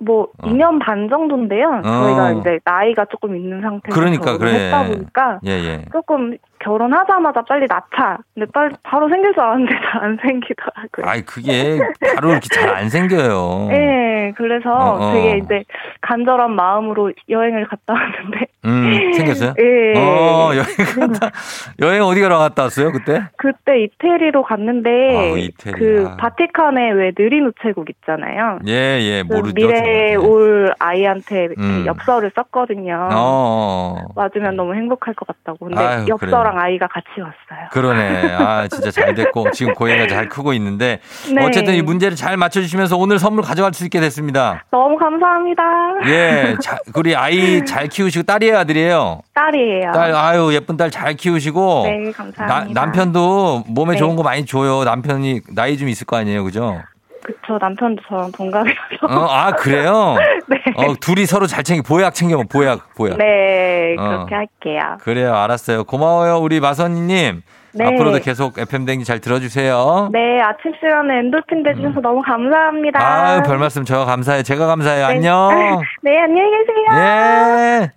[0.00, 0.48] 뭐 어.
[0.48, 1.82] 2년 반 정도인데요.
[1.84, 2.32] 저희가 어.
[2.32, 4.66] 이제 나이가 조금 있는 상태에서 그러니까, 그래.
[4.66, 5.84] 했다 보니까 예, 예.
[5.92, 8.18] 조금 결혼하자마자 빨리 낳자.
[8.34, 11.06] 근데 빨리 바로 생길 줄 알았는데 잘 안 생기더라고요.
[11.06, 11.78] 아이, 그게
[12.14, 13.68] 바로 이렇게 잘 안 생겨요.
[13.70, 15.12] 네, 그래서 어, 어.
[15.12, 15.64] 되게 이제
[16.02, 18.46] 간절한 마음으로 여행을 갔다 왔는데.
[18.64, 19.54] 음, 생겼어요?
[19.58, 19.98] 예.
[19.98, 21.30] 어, 여행 갔다,
[21.80, 23.22] 여행 어디 가러 갔다 왔어요, 그때?
[23.36, 25.78] 그때 이태리로 갔는데 아우, 이태리.
[25.78, 26.16] 그 아.
[26.16, 28.58] 바티칸에 왜 느린 우체국 있잖아요.
[28.66, 29.54] 예, 예, 그 모르죠.
[29.54, 30.28] 미래에 저는.
[30.28, 31.84] 올 아이한테 음.
[31.86, 33.08] 엽서를 썼거든요.
[33.12, 34.08] 어, 어.
[34.14, 35.66] 맞으면 너무 행복할 것 같다고.
[35.66, 37.68] 근데 아유, 엽서랑 아이가 같이 왔어요.
[37.72, 38.34] 그러네.
[38.34, 41.00] 아, 진짜 잘 됐고, 지금 고해가 잘 크고 있는데.
[41.34, 41.44] 네.
[41.46, 44.64] 어쨌든 이 문제를 잘 맞춰주시면서 오늘 선물 가져갈 수 있게 됐습니다.
[44.70, 45.62] 너무 감사합니다.
[46.06, 49.20] 예, 자, 우리 아이 잘 키우시고, 딸이 에요, 아들이에요?
[49.32, 49.92] 딸이에요.
[49.92, 51.82] 딸, 아유, 예쁜 딸 잘 키우시고.
[51.84, 52.80] 네, 나, 감사합니다.
[52.80, 53.98] 남편도 몸에 네.
[53.98, 54.82] 좋은 거 많이 줘요.
[54.84, 56.82] 남편이 나이 좀 있을 거 아니에요, 그죠?
[57.22, 59.06] 그쵸, 남편도 저랑 동갑이라서.
[59.08, 60.16] 어, 아, 그래요?
[60.48, 60.56] 네.
[60.74, 63.18] 어, 둘이 서로 잘 챙기, 보약 챙겨봐, 보약, 보약.
[63.18, 64.02] 네, 어.
[64.26, 64.80] 그렇게 할게요.
[65.00, 65.84] 그래요, 알았어요.
[65.84, 67.42] 고마워요, 우리 마선이님.
[67.72, 67.84] 네.
[67.86, 70.10] 앞으로도 계속 FM댕지 잘 들어주세요.
[70.12, 72.98] 네, 아침 시간에 엔돌핀 대주셔서 너무 감사합니다.
[72.98, 73.04] 음.
[73.04, 74.42] 아유, 별 말씀 저가 감사해요.
[74.42, 75.06] 제가 감사해요.
[75.08, 75.14] 네.
[75.14, 75.50] 안녕.
[76.02, 76.98] 네, 안녕히 계세요.
[76.98, 77.90] 예.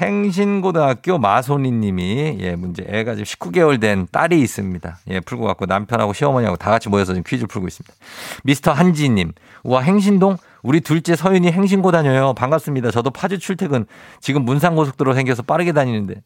[0.00, 4.98] 행신고등학교 마소니 님이, 예, 문제, 애가 지금 19개월 된 딸이 있습니다.
[5.10, 7.94] 예, 풀고 갖고 남편하고 시어머니하고 다 같이 모여서 지금 퀴즈를 풀고 있습니다.
[8.44, 9.32] 미스터 한지 님,
[9.64, 10.36] 우와, 행신동?
[10.62, 12.34] 우리 둘째 서윤이 행신고 다녀요.
[12.34, 12.90] 반갑습니다.
[12.90, 13.86] 저도 파주 출퇴근.
[14.20, 16.16] 지금 문상고속도로 생겨서 빠르게 다니는데.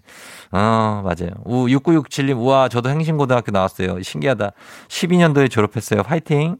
[0.50, 1.32] 아, 맞아요.
[1.44, 4.02] 우, 6967님, 우와, 저도 행신고등학교 나왔어요.
[4.02, 4.52] 신기하다.
[4.88, 6.02] 12년도에 졸업했어요.
[6.06, 6.56] 화이팅!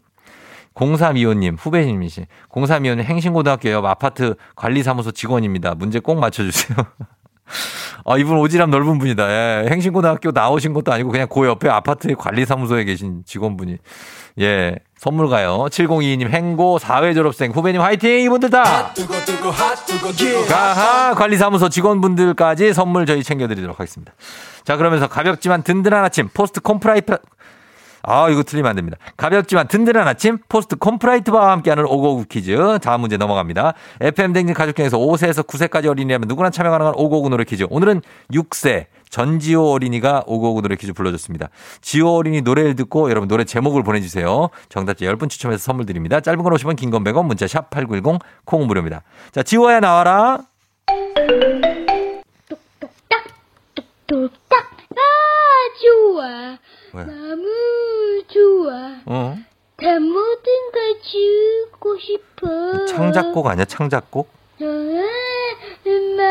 [0.75, 2.25] 0325님, 후배님이시.
[2.49, 5.75] 0325님, 행신고등학교 옆 아파트 관리사무소 직원입니다.
[5.75, 6.77] 문제 꼭 맞춰주세요.
[8.05, 9.29] 아, 이분 오지랖 넓은 분이다.
[9.29, 13.77] 예, 행신고등학교 나오신 것도 아니고 그냥 그 옆에 아파트 관리사무소에 계신 직원분이.
[14.41, 15.67] 예, 선물 가요.
[15.69, 18.21] 7022님, 행고 4회 졸업생 후배님 화이팅!
[18.21, 18.93] 이분들 다!
[20.47, 24.13] 가하 관리사무소 직원분들까지 선물 저희 챙겨드리도록 하겠습니다.
[24.63, 27.17] 자, 그러면서 가볍지만 든든한 아침 포스트 콤프라이트
[28.03, 28.97] 아, 이거 틀리면 안 됩니다.
[29.15, 32.79] 가볍지만 든든한 아침 포스트 콤프라이트와 함께하는 오고구 퀴즈.
[32.81, 33.73] 다음 문제 넘어갑니다.
[34.01, 37.65] FM 댕진 가족 중에서 5세에서 9세까지 어린이라면 누구나 참여 가능한 오고구 노래 퀴즈.
[37.69, 41.49] 오늘은 6세 전지호 어린이가 오고오고 노래 퀴즈 불러줬습니다.
[41.81, 44.49] 지호 어린이 노래를 듣고 여러분 노래 제목을 보내주세요.
[44.67, 46.19] 정답자 10분 추첨해서 선물 드립니다.
[46.19, 49.03] 짧은 건 50원, 긴건 100원, 문자 샵 8910, 콩은 무료입니다.
[49.31, 50.39] 자, 지호야 나와라.
[54.07, 54.97] 뚝딱 아
[55.81, 56.57] 좋아
[56.93, 57.03] 왜?
[57.05, 59.37] 너무 좋아 어?
[59.77, 64.29] 다 모든 걸 주고 싶어 창작곡 아니야, 창작곡?
[64.61, 64.63] 아,
[66.15, 66.23] 마내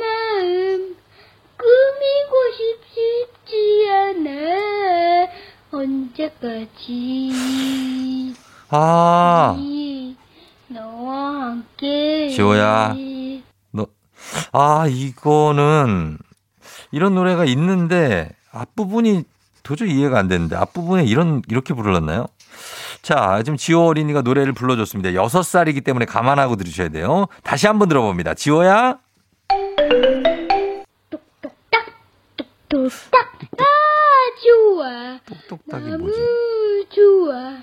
[0.00, 0.96] 마음
[1.56, 2.34] 꾸미고
[2.86, 4.28] 싶지 않아
[5.72, 7.32] 언제까지
[8.72, 9.56] 아,
[10.68, 12.94] 너와 함께 지호야.
[13.72, 13.86] 너,
[14.52, 16.18] 아, 이거는,
[16.92, 19.24] 이런 노래가 있는데, 앞부분이
[19.62, 22.26] 도저히 이해가 안 되는데, 앞부분에 이런, 이렇게 불렀나요?
[23.02, 25.14] 자, 지금 지호 어린이가 노래를 불러줬습니다.
[25.14, 27.26] 여섯 살이기 때문에 감안하고 들으셔야 돼요.
[27.42, 28.34] 다시 한번 들어봅니다.
[28.34, 28.98] 지호야?
[32.68, 33.64] 뚝딱 아
[34.44, 36.86] 좋아 똑똑딱이 너무 뭐지?
[36.94, 37.58] 좋아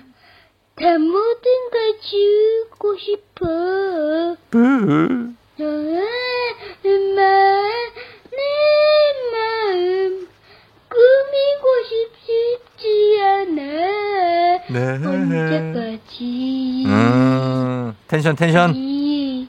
[0.76, 4.58] 다 모든 걸 주고 싶어 뿌.
[5.60, 5.64] 아,
[7.16, 7.22] 마,
[8.30, 8.38] 내
[9.32, 9.57] 마음
[11.08, 12.84] 꾸미고 싶지
[13.22, 13.62] 않아
[14.70, 14.80] 네.
[15.06, 18.74] 언제까지 음, 텐션, 텐션.
[18.76, 19.48] 이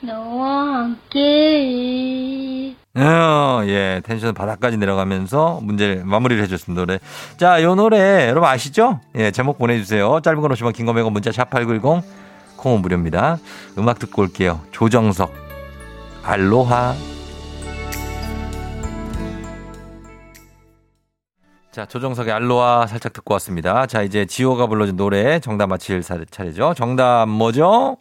[0.00, 6.98] 너와 함께 어, 예, 텐션 바닥까지 내려가면서 문제를 마무리를 해줬습니다, 노래.
[7.36, 9.00] 자, 요 노래, 여러분 아시죠?
[9.14, 10.20] 예, 제목 보내주세요.
[10.20, 12.02] 짧은 건 50원, 긴거 100원, 문자 샵8910,
[12.56, 13.38] 콩은 무료입니다.
[13.78, 14.60] 음악 듣고 올게요.
[14.72, 15.32] 조정석,
[16.24, 16.94] 알로하.
[21.78, 23.86] 자, 조정석의 알로하 살짝 듣고 왔습니다.
[23.86, 26.74] 자, 이제 지호가 불러준 노래 정답 맞힐 사- 차례죠.
[26.76, 27.98] 정답 뭐죠?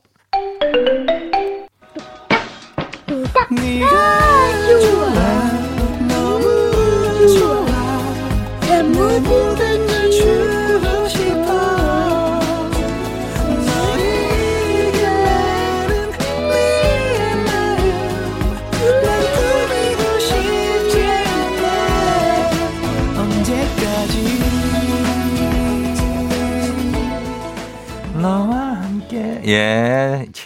[3.83, 5.13] 아 좋아
[6.07, 7.66] 너무 좋아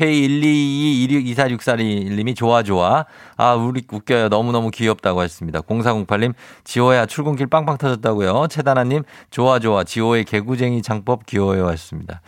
[0.02, 0.91] 예.
[1.08, 3.06] K122262464님이 좋아, 좋아.
[3.38, 4.30] 아, 우리 웃겨요.
[4.30, 5.62] 너무너무 귀엽다고 하셨습니다.
[5.62, 6.34] 0408님,
[6.64, 8.48] 지호야, 출근길 빵빵 터졌다고요.
[8.50, 9.84] 최다나님, 좋아, 좋아.
[9.84, 11.68] 지호의 개구쟁이 장법 귀여워요.
[11.68, 12.22] 하셨습니다.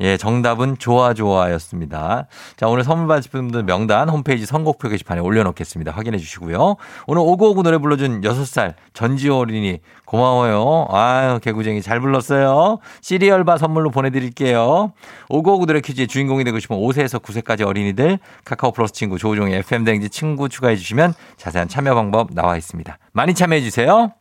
[0.00, 2.26] 예, 정답은 좋아, 좋아 였습니다.
[2.56, 5.92] 자, 오늘 선물 받으실 분들 명단 홈페이지 선곡표 게시판에 올려놓겠습니다.
[5.92, 6.76] 확인해 주시고요.
[7.06, 10.86] 오늘 오구오구 노래 불러준 6살 전지호 어린이 고마워요.
[10.90, 12.78] 아유, 개구쟁이 잘 불렀어요.
[13.00, 14.92] 시리얼바 선물로 보내드릴게요.
[15.28, 18.13] 오구오구 노래 퀴즈의 주인공이 되고 싶은 5세에서 9세까지 어린이들
[18.44, 22.98] 카카오 플러스 친구 조우종의 FM댕지 친구 추가해 주시면 자세한 참여 방법 나와 있습니다.
[23.12, 24.12] 많이 참여해 주세요.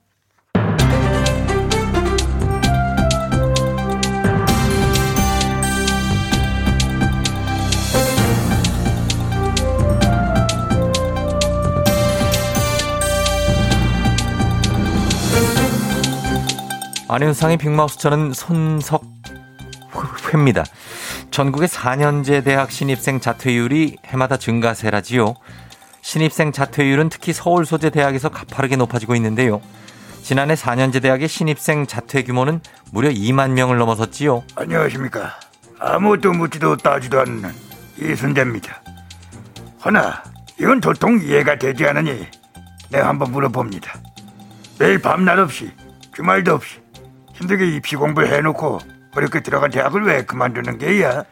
[17.14, 19.04] 안윤상의 빅마우스 저는 손석
[20.34, 20.64] 회입니다.
[21.32, 25.36] 전국의 4년제 대학 신입생 자퇴율이 해마다 증가세라지요.
[26.02, 29.62] 신입생 자퇴율은 특히 서울 소재 대학에서 가파르게 높아지고 있는데요.
[30.22, 34.44] 지난해 4년제 대학의 신입생 자퇴 규모는 무려 2만 명을 넘어섰지요.
[34.56, 35.40] 안녕하십니까.
[35.80, 37.52] 아무것도 묻지도 따지도 않는
[38.00, 38.82] 이순재입니다.
[39.86, 40.24] 허나
[40.60, 42.26] 이건 도통 이해가 되지 않으니
[42.90, 43.94] 내가 한번 물어봅니다.
[44.80, 45.72] 매일 밤낮 없이
[46.16, 46.80] 주말도 없이
[47.34, 48.80] 힘들게 입시 공부를 해놓고
[49.16, 51.24] 어렵게 들어간 대학을 왜 그만두는 게야?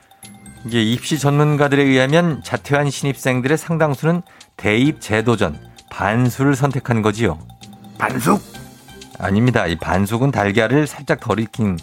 [0.65, 4.21] 이게 입시 전문가들에 의하면 자퇴한 신입생들의 상당수는
[4.57, 5.57] 대입 재도전
[5.89, 7.39] 반수를 선택한 거지요.
[7.97, 8.41] 반숙?
[9.19, 9.65] 아닙니다.
[9.67, 11.77] 이 반숙은 달걀을 살짝 덜 익힌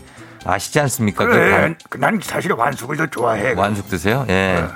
[0.44, 1.24] 아시지 않습니까?
[1.26, 3.52] 그 그래, 반- 그난 사실 완숙을 더 좋아해.
[3.54, 4.24] 완숙 드세요?
[4.28, 4.58] 예.
[4.62, 4.68] 어.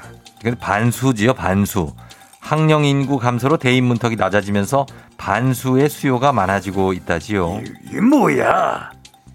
[0.43, 1.95] 근데 반수지요, 반수.
[2.41, 7.61] 학령 인구 감소로 대입 문턱이 낮아지면서 반수의 수요가 많아지고 있다지요.
[7.93, 8.91] 이 뭐야?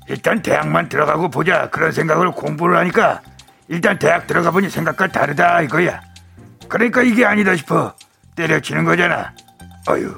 [0.07, 3.21] 일단 대학만 들어가고 보자 그런 생각으로 공부를 하니까
[3.67, 6.01] 일단 대학 들어가 보니 생각과 다르다 이거야.
[6.69, 7.93] 그러니까 이게 아니다 싶어
[8.35, 9.33] 때려치는 거잖아.
[9.89, 10.13] 어휴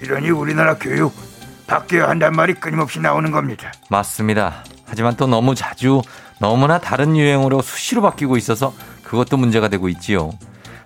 [0.00, 1.14] 이러니 우리나라 교육
[1.66, 3.72] 바뀌어야 한단 말이 끊임없이 나오는 겁니다.
[3.88, 4.64] 맞습니다.
[4.86, 6.02] 하지만 또 너무 자주
[6.38, 10.30] 너무나 다른 유행으로 수시로 바뀌고 있어서 그것도 문제가 되고 있지요.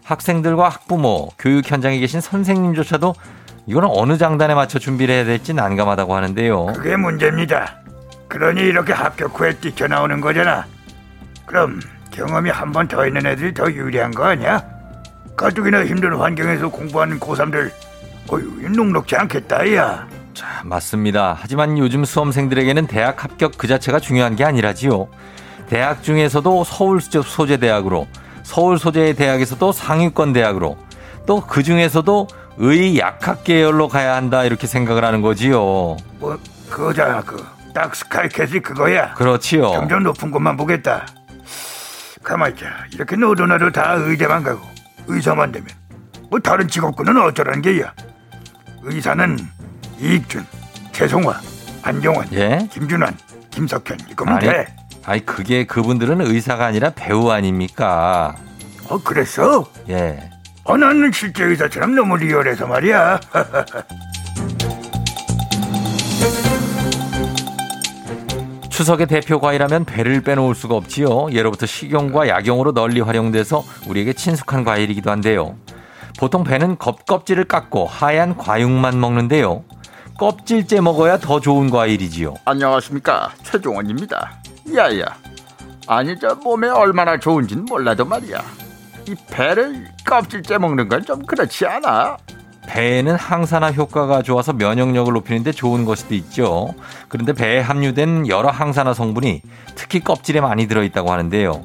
[0.05, 3.15] 학생들과 학부모, 교육 현장에 계신 선생님조차도
[3.67, 6.67] 이거는 어느 장단에 맞춰 준비를 해야 될지 난감하다고 하는데요.
[6.67, 7.83] 그게 문제입니다.
[8.29, 10.67] 그러니 이렇게 합격 후에 뛰쳐나오는 거잖아.
[11.47, 14.63] 그럼 경험이 한 번 더 있는 애들이 더 유리한 거 아니야?
[15.37, 17.71] 가뜩이나 힘든 환경에서 공부하는 고3들
[18.31, 20.07] 어휴 녹록지 않겠다 야.
[20.35, 21.37] 자, 맞습니다.
[21.41, 25.09] 하지만 요즘 수험생들에게는 대학 합격 그 자체가 중요한 게 아니라지요.
[25.69, 28.07] 대학 중에서도 서울 소재 대학으로,
[28.43, 30.77] 서울 소재의 대학에서도 상위권 대학으로,
[31.27, 32.27] 또 그 중에서도
[32.59, 35.97] 의 약학 계열로 가야 한다 이렇게 생각을 하는 거지요.
[36.19, 36.39] 뭐
[36.71, 37.45] 그거잖아 그
[37.79, 39.15] 딱 스카이 캐슬 그거야.
[39.15, 39.71] 그렇지요.
[39.71, 41.07] 점점 높은 곳만 보겠다.
[42.25, 42.67] 가만 있자.
[42.93, 44.61] 이렇게 너도 나도 다 의대만 가고
[45.07, 45.69] 의사만 되면
[46.29, 47.93] 뭐 다른 직업군은 어쩌라는 게야.
[48.83, 49.39] 의사는
[50.01, 50.45] 이익준,
[50.91, 51.41] 최송화,
[51.83, 52.69] 안정환, 예?
[52.73, 53.17] 김준환,
[53.53, 54.67] 김석현 이거면 아니, 돼.
[55.05, 58.35] 아니 그게 그분들은 의사가 아니라 배우 아닙니까?
[58.89, 59.71] 어 그랬어?
[59.89, 60.29] 예.
[60.65, 63.21] 어 나는 실제 의사처럼 너무 리얼해서 말이야.
[68.79, 71.33] 추석의 대표 과일하면 배를 빼놓을 수가 없지요.
[71.33, 75.57] 예로부터 식용과 약용으로 널리 활용돼서 우리에게 친숙한 과일이기도 한데요.
[76.17, 79.65] 보통 배는 겉껍질을 깎고 하얀 과육만 먹는데요.
[80.17, 82.37] 껍질째 먹어야 더 좋은 과일이지요.
[82.45, 84.39] 안녕하십니까 최종원입니다.
[84.77, 85.07] 야야,
[85.89, 88.41] 아니 저 몸에 얼마나 좋은진 몰라도 말이야.
[89.09, 92.17] 이 배를 껍질째 먹는 건 좀 그렇지 않아?
[92.69, 96.75] 배에는 항산화 효과가 좋아서 면역력을 높이는데 좋은 것도 있죠.
[97.09, 99.41] 그런데 배에 함유된 여러 항산화 성분이
[99.75, 101.65] 특히 껍질에 많이 들어있다고 하는데요.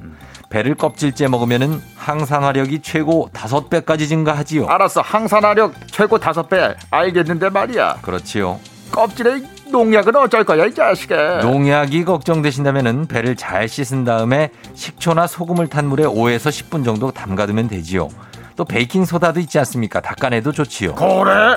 [0.49, 4.67] 배를 껍질째 먹으면은 항산화력이 최고 다섯 배까지 증가하지요.
[4.67, 7.97] 알았어, 항산화력 최고 다섯 배 알겠는데 말이야.
[8.01, 8.59] 그렇지요.
[8.91, 11.39] 껍질에 농약은 어쩔 거야 이 자식아.
[11.41, 18.09] 농약이 걱정되신다면은 배를 잘 씻은 다음에 식초나 소금을 탄 물에 5에서 10분 정도 담가두면 되지요.
[18.55, 19.99] 또 베이킹 소다도 있지 않습니까?
[20.01, 20.95] 닦아내도 좋지요.
[20.95, 21.55] 그래?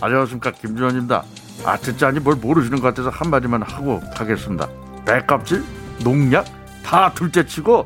[0.00, 1.22] 안녕하십니까 김준원입니다.
[1.64, 4.68] 아 듣자니 뭘 모르시는 것 같아서 한마디만 하고 가겠습니다.
[5.04, 5.64] 배값질,
[6.04, 6.46] 농약
[6.84, 7.82] 다 둘째치고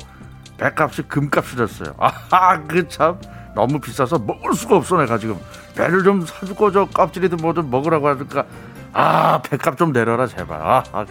[0.57, 1.93] 배값이 금값이 됐어요.
[1.97, 3.19] 아하 그참
[3.55, 5.37] 너무 비싸서 먹을 수가 없어 내가 지금
[5.75, 8.45] 배를 좀 사주고 저 껍질이든 뭐든 먹으라고 하니까
[8.93, 10.61] 아 배값 좀 내려라 제발.
[10.61, 11.05] 아, 아.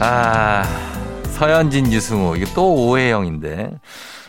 [0.00, 0.64] 아,
[1.32, 2.36] 서현진, 유승우.
[2.36, 3.70] 이거 또 오해영인데.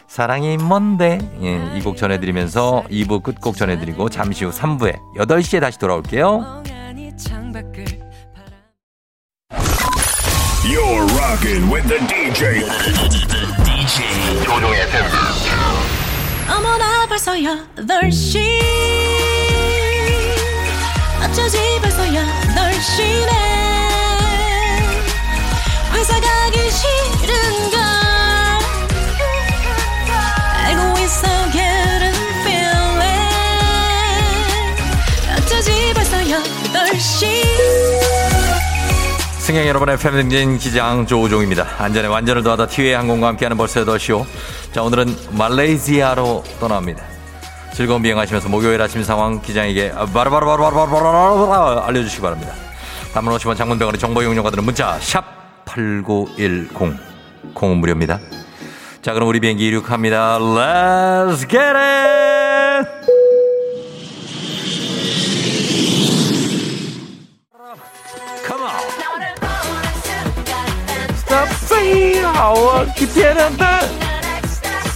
[0.07, 1.19] 사랑이 뭔데?
[1.43, 6.63] 예, 이 곡 전해드리면서 2부 끝곡 전해드리고 잠시 후 3부에 8시에 다시 돌아올게요.
[10.65, 12.61] You're rocking with the DJ.
[13.65, 15.03] DJ 조종의 팬.
[16.51, 18.39] 어머나 벌써 8시
[21.23, 23.48] 어쩌지 벌써 8시네
[25.99, 27.79] 회사 가기 싫은 걸
[30.55, 33.03] 알고 있어 getting feeling
[35.37, 37.27] 어쩌지 벌써 8시
[39.39, 41.67] 승객 여러분의 패밀리진 기장 조우종입니다.
[41.79, 44.25] 안전에 완전을 더하다 티웨이 항공과 함께하는 벌써 8시오.
[44.71, 47.03] 자, 오늘은 말레이시아로 떠납니다.
[47.73, 52.53] 즐거운 비행하시면서 목요일 아침 상황 기장에게 바로바로바로바로바로 알려주시기 바랍니다.
[53.13, 55.38] 담은 50원 장문병원의 정보 이용료가 드는 문자 샵
[55.69, 56.69] 8910
[57.53, 58.19] 공은 무료입니다.
[59.01, 60.39] 자, 그럼 우리 비행기 이륙합니다.
[60.39, 62.89] Let's get it!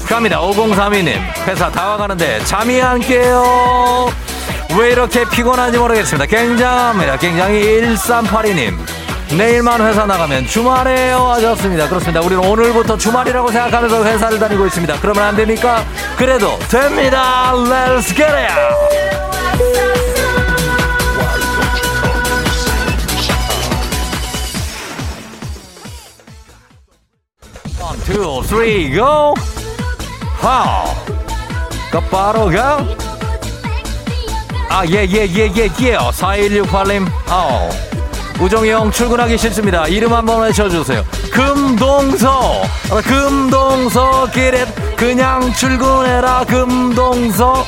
[0.07, 0.39] 갑니다.
[0.41, 1.17] 5032님.
[1.47, 4.11] 회사 다 와가는데 잠이 안 깨요.
[4.77, 6.25] 왜 이렇게 피곤한지 모르겠습니다.
[6.27, 7.17] 굉장합니다.
[7.17, 8.92] 굉장히 1382님.
[9.37, 11.87] 내일만 회사 나가면 주말에요 하셨습니다.
[11.87, 12.21] 그렇습니다.
[12.21, 14.99] 우리는 오늘부터 주말이라고 생각하면서 회사를 다니고 있습니다.
[15.01, 15.83] 그러면 안 됩니까?
[16.17, 17.53] 그래도 됩니다.
[17.53, 18.53] Let's get it!
[28.05, 29.33] Two, three, go!
[30.39, 30.93] 하우!
[31.89, 32.85] 끝바로 가!
[34.69, 35.97] 아, 예, 예, 예, 예, 예.
[35.97, 37.92] 4168님, 아우.
[38.39, 39.87] 우정이 형 출근하기 싫습니다.
[39.87, 41.03] 이름 한번 외쳐주세요.
[41.31, 42.63] 금동서.
[42.91, 44.67] 아, 금동서 기렛.
[44.95, 46.45] 그냥 출근해라.
[46.45, 47.65] 금동서.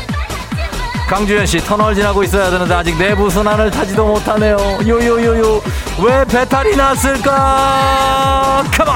[1.08, 4.58] 강주현 씨 터널 지나고 있어야 되는데 아직 내부 순환을 타지도 못하네요.
[4.88, 5.62] 요요요요.
[6.04, 8.64] 왜 배탈이 났을까?
[8.76, 8.96] 컴온!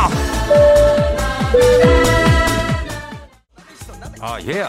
[4.22, 4.66] 아, 예.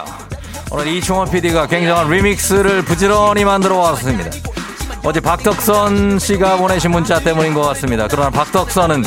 [0.69, 4.29] 오늘 이충원 PD가 굉장한 리믹스를 부지런히 만들어 왔습니다.
[5.03, 8.07] 어제 박덕선 씨가 보내신 문자 때문인 것 같습니다.
[8.09, 9.03] 그러나 박덕선은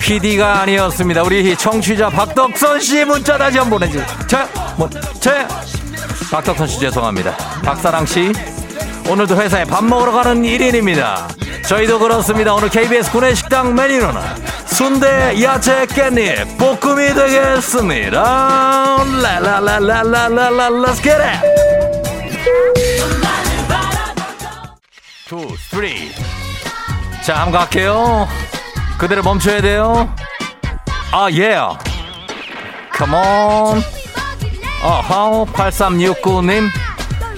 [0.00, 1.22] PD가 아니었습니다.
[1.22, 3.80] 우리 청취자 박덕선 씨 문자 다시 한번.
[4.26, 4.88] 자, 뭐,
[5.20, 5.48] 자.
[6.30, 7.34] 박덕선 씨 죄송합니다.
[7.64, 8.32] 박사랑 씨.
[9.08, 11.26] 오늘도 회사에 밥 먹으러 가는 1인입니다.
[11.66, 12.54] 저희도 그렇습니다.
[12.54, 14.14] 오늘 KBS 구내식당 메뉴는
[14.66, 18.98] 순대 야채 깻잎 볶음이 되겠습니다.
[19.22, 21.61] 라라라라라라라 Let's get it.
[25.32, 26.12] Two, three.
[27.24, 28.28] 자, 한번 갈게요.
[28.98, 30.14] 그대로 멈춰야 돼요.
[31.10, 31.56] 아, 예.
[32.94, 33.82] Come on.
[34.82, 36.68] 어허, 8369님.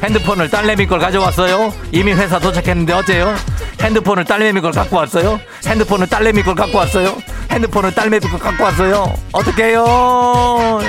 [0.03, 1.73] 핸드폰을 딸내미 걸 가져왔어요.
[1.93, 3.33] 이미 회사 도착했는데 어째요?
[3.81, 5.39] 핸드폰을 딸내미 걸 갖고 왔어요.
[5.65, 7.17] 핸드폰을 딸내미 걸 갖고 왔어요.
[7.53, 9.15] 핸드폰을 딸내미 걸 갖고 왔어요.
[9.31, 10.81] 어떡해요?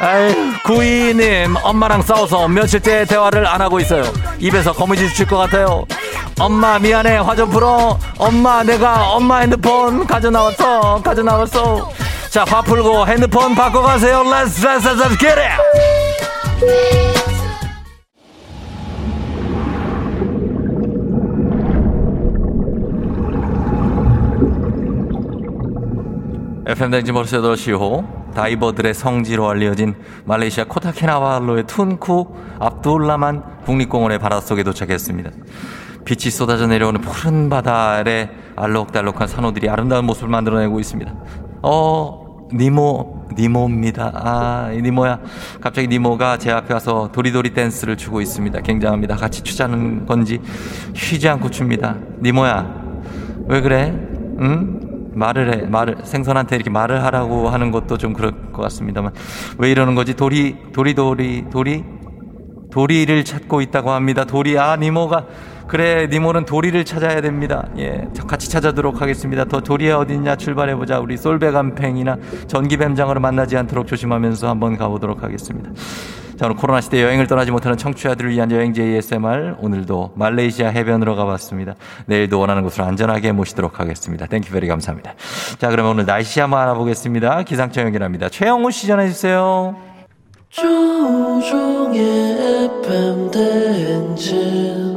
[0.00, 0.34] 아유,
[0.64, 4.02] 구이님, 엄마랑 싸워서 며칠째 대화를 안 하고 있어요.
[4.38, 5.86] 입에서 거미줄 칠것 같아요.
[6.38, 7.18] 엄마, 미안해.
[7.18, 7.98] 화 좀 풀어.
[8.18, 11.00] 엄마, 내가 엄마 핸드폰 가져 나왔어.
[11.02, 11.90] 가져 나왔어.
[12.30, 14.22] 자, 화 풀고 핸드폰 바꿔가세요.
[14.24, 16.64] Let's, let's, let's get it!
[26.66, 28.04] FM 댕지 벌써 8시 호
[28.34, 35.30] 다이버들의 성지로 알려진 말레이시아 코타키나발루의 툰쿠 압둘라만 국립공원의 바닷속에 도착했습니다.
[36.04, 41.14] 빛이 쏟아져 내려오는 푸른 바다 아래 알록달록한 산호들이 아름다운 모습을 만들어내고 있습니다.
[41.62, 44.12] 어, 니모, 니모입니다.
[44.14, 45.18] 아, 니모야.
[45.60, 48.60] 갑자기 니모가 제 앞에 와서 도리도리 댄스를 추고 있습니다.
[48.60, 49.16] 굉장합니다.
[49.16, 50.40] 같이 추자는 건지
[50.94, 51.96] 쉬지 않고 춥니다.
[52.22, 52.82] 니모야,
[53.48, 53.94] 왜 그래?
[54.40, 54.83] 응?
[55.14, 59.12] 말을 해, 말을, 생선한테 이렇게 말을 하라고 하는 것도 좀 그럴 것 같습니다만.
[59.58, 60.14] 왜 이러는 거지?
[60.14, 61.84] 도리, 도리 도리, 도리?
[62.70, 64.24] 도리를 찾고 있다고 합니다.
[64.24, 65.26] 도리, 아, 니모가.
[65.68, 67.68] 그래, 니모는 도리를 찾아야 됩니다.
[67.78, 69.44] 예, 같이 찾아도록 하겠습니다.
[69.44, 70.98] 더 도리에 어딨냐 출발해 보자.
[70.98, 72.16] 우리 솔베간팽이나
[72.48, 75.70] 전기뱀장으로 만나지 않도록 조심하면서 한번 가보도록 하겠습니다.
[76.36, 79.54] 자, 오늘 코로나 시대 여행을 떠나지 못하는 청취자들을 위한 여행지 ASMR.
[79.60, 81.76] 오늘도 말레이시아 해변으로 가봤습니다.
[82.06, 84.26] 내일도 원하는 곳으로 안전하게 모시도록 하겠습니다.
[84.26, 85.14] Thank you very 감사합니다.
[85.58, 87.44] 자, 그러면 오늘 날씨 한번 알아보겠습니다.
[87.44, 88.28] 기상청 연결합니다.
[88.30, 89.76] 최영우 씨 전해주세요.
[90.50, 92.00] 조종의
[92.80, 94.93] FM 대행진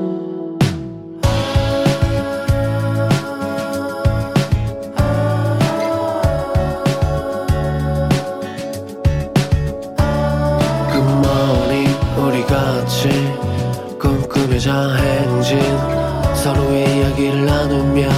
[14.67, 15.57] 가요광장 행진
[16.35, 18.09] 서로의 이야기를 나누며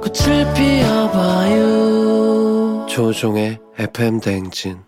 [0.00, 1.66] 꽃을 피워봐요
[2.88, 4.78] 조종의 FM 대행진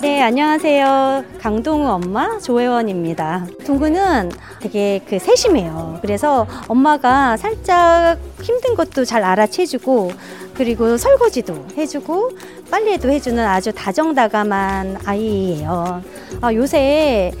[0.00, 1.24] 네, 안녕하세요.
[1.40, 3.46] 강동우 엄마 조혜원입니다.
[3.66, 4.30] 동구는
[4.62, 5.98] 되게 그 세심해요.
[6.00, 10.12] 그래서 엄마가 살짝 힘든 것도 잘 알아채주고
[10.54, 12.30] 그리고 설거지도 해주고
[12.70, 16.02] 빨래도 해주는 아주 다정다감한 아이예요.
[16.40, 17.32] 아, 요새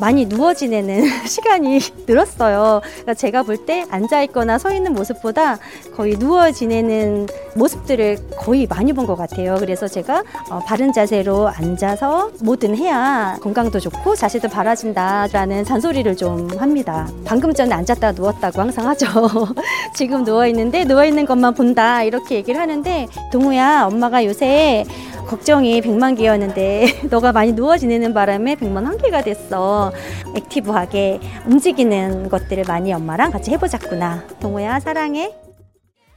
[0.00, 2.80] 많이 누워 지내는 시간이 늘었어요.
[2.82, 5.58] 그러니까 제가 볼 때 앉아 있거나 서 있는 모습보다
[5.94, 9.56] 거의 누워 지내는 모습들을 거의 많이 본 것 같아요.
[9.58, 17.06] 그래서 제가 어, 바른 자세로 앉아서 뭐든 해야 건강도 좋고 자세도 바라진다라는 잔소리를 좀 합니다.
[17.24, 19.06] 방금 전에 앉았다 누웠다고 항상 하죠.
[19.94, 24.84] 지금 누워 있는데 누워 있는 것만 본다 이렇게 얘기를 하는데 동우야 엄마가 요새
[25.30, 29.92] 걱정이 100만 개였는데 너가 많이 누워 지내는 바람에 100만 한 개가 됐어.
[30.34, 34.26] 액티브하게 움직이는 것들을 많이 엄마랑 같이 해보자꾸나.
[34.40, 35.32] 동호야 사랑해.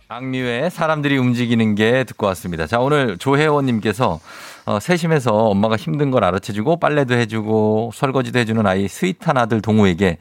[0.08, 2.66] 악뮤의 사람들이 움직이는 게 듣고 왔습니다.
[2.66, 4.20] 자, 오늘 조혜원님께서
[4.66, 10.18] 어, 세심해서 엄마가 힘든 걸 알아채주고 빨래도 해주고 설거지도 해주는 아이 스윗한 아들 동우에게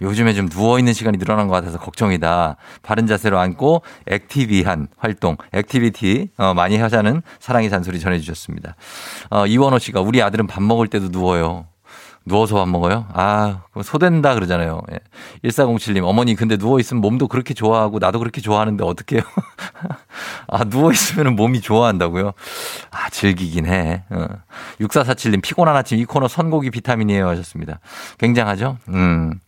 [0.00, 2.56] 요즘에 좀 누워있는 시간이 늘어난 것 같아서 걱정이다.
[2.82, 8.76] 바른 자세로 앉고 active한 활동, activity 어, 많이 하자는 사랑의 잔소리 전해주셨습니다.
[9.30, 11.69] 어, 이원호 씨가 우리 아들은 밥 먹을 때도 누워요.
[12.30, 13.06] 누워서 밥 먹어요?
[13.12, 14.80] 아, 그럼 소된다 그러잖아요.
[14.92, 14.98] 예.
[15.44, 19.22] 1407님, 어머니 근데 누워있으면 몸도 그렇게 좋아하고 나도 그렇게 좋아하는데 어떡해요?
[20.48, 22.32] 아, 누워있으면 몸이 좋아한다고요?
[22.92, 24.04] 아, 즐기긴 해.
[24.10, 24.26] 어.
[24.80, 27.80] 6447님, 피곤한 아침 이 코너 선고기 비타민이에요 하셨습니다.
[28.18, 28.78] 굉장하죠?
[28.88, 29.40] 음.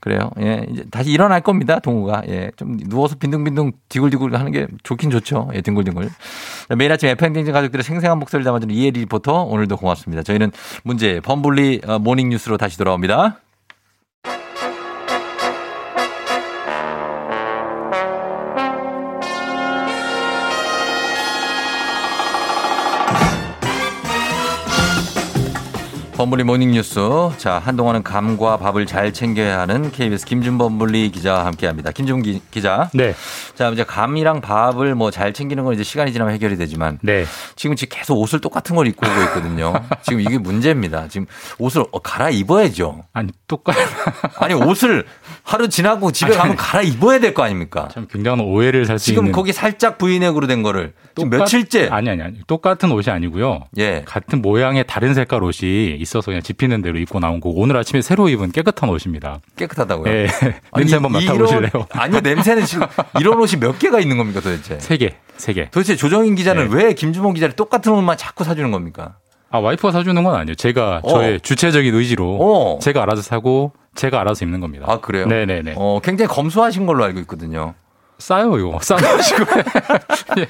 [0.00, 0.30] 그래요.
[0.40, 2.22] 예, 이제 다시 일어날 겁니다, 동우가.
[2.28, 5.50] 예, 좀 누워서 빈둥빈둥 디굴디굴 하는 게 좋긴 좋죠.
[5.54, 6.08] 예, 뒹굴뒹굴.
[6.68, 10.22] 자, 매일 아침 FM댕진 가족들의 생생한 목소리를 담아주는 이혜리 리포터, 오늘도 고맙습니다.
[10.22, 10.52] 저희는
[10.84, 13.40] 문제, 범블리 어, 모닝 뉴스로 다시 돌아옵니다.
[26.18, 26.98] 범블리 모닝뉴스.
[27.36, 31.92] 자, 한동안은 감과 밥을 잘 챙겨야 하는 KBS 김준범블리 기자와 함께 합니다.
[31.92, 32.90] 김준 기, 기자.
[32.92, 33.14] 네.
[33.54, 36.98] 자, 이제 감이랑 밥을 뭐 잘 챙기는 건 이제 시간이 지나면 해결이 되지만.
[37.02, 37.24] 네.
[37.54, 39.72] 지금 지금 계속 옷을 똑같은 걸 입고 오고 있거든요.
[40.02, 41.06] 지금 이게 문제입니다.
[41.06, 41.28] 지금
[41.60, 43.04] 옷을 어, 갈아입어야죠.
[43.12, 43.76] 아니, 똑같
[44.40, 45.06] 아니, 옷을
[45.48, 47.88] 하루 지나고 집에 가면 갈아입어야 될 거 아닙니까?
[47.90, 49.32] 참 굉장한 오해를 살수 지금 있는.
[49.32, 51.88] 거기 살짝 브이넥으로 된 거를 지금 똑같- 며칠째.
[51.90, 52.34] 아니 아니 아니.
[52.46, 53.60] 똑같은 옷이 아니고요.
[53.78, 54.02] 예.
[54.04, 58.28] 같은 모양의 다른 색깔 옷이 있어서 그냥 집히는 대로 입고 나온 거고 오늘 아침에 새로
[58.28, 59.40] 입은 깨끗한 옷입니다.
[59.56, 60.12] 깨끗하다고요?
[60.12, 60.26] 예.
[60.72, 61.86] 아니, 냄새 한번 맡아보실래요?
[61.92, 62.86] 아니요, 냄새는 지금
[63.18, 64.78] 이런 옷이 몇 개가 있는 겁니까 도대체?
[64.80, 65.70] 세 개, 세 개.
[65.70, 66.76] 도대체 조정인 기자는 네.
[66.76, 69.16] 왜 김주봉 기자를 똑같은 옷만 자꾸 사주는 겁니까?
[69.50, 70.56] 아 와이프가 사주는 건 아니에요.
[70.56, 71.08] 제가 어.
[71.08, 72.78] 저의 주체적인 의지로 어.
[72.80, 74.86] 제가 알아서 사고 제가 알아서 입는 겁니다.
[74.88, 75.26] 아 그래요?
[75.26, 75.74] 네네네.
[75.76, 77.74] 어, 굉장히 검소하신 걸로 알고 있거든요.
[78.18, 79.44] 싸요 이거 싼 옷이고
[80.38, 80.46] 예.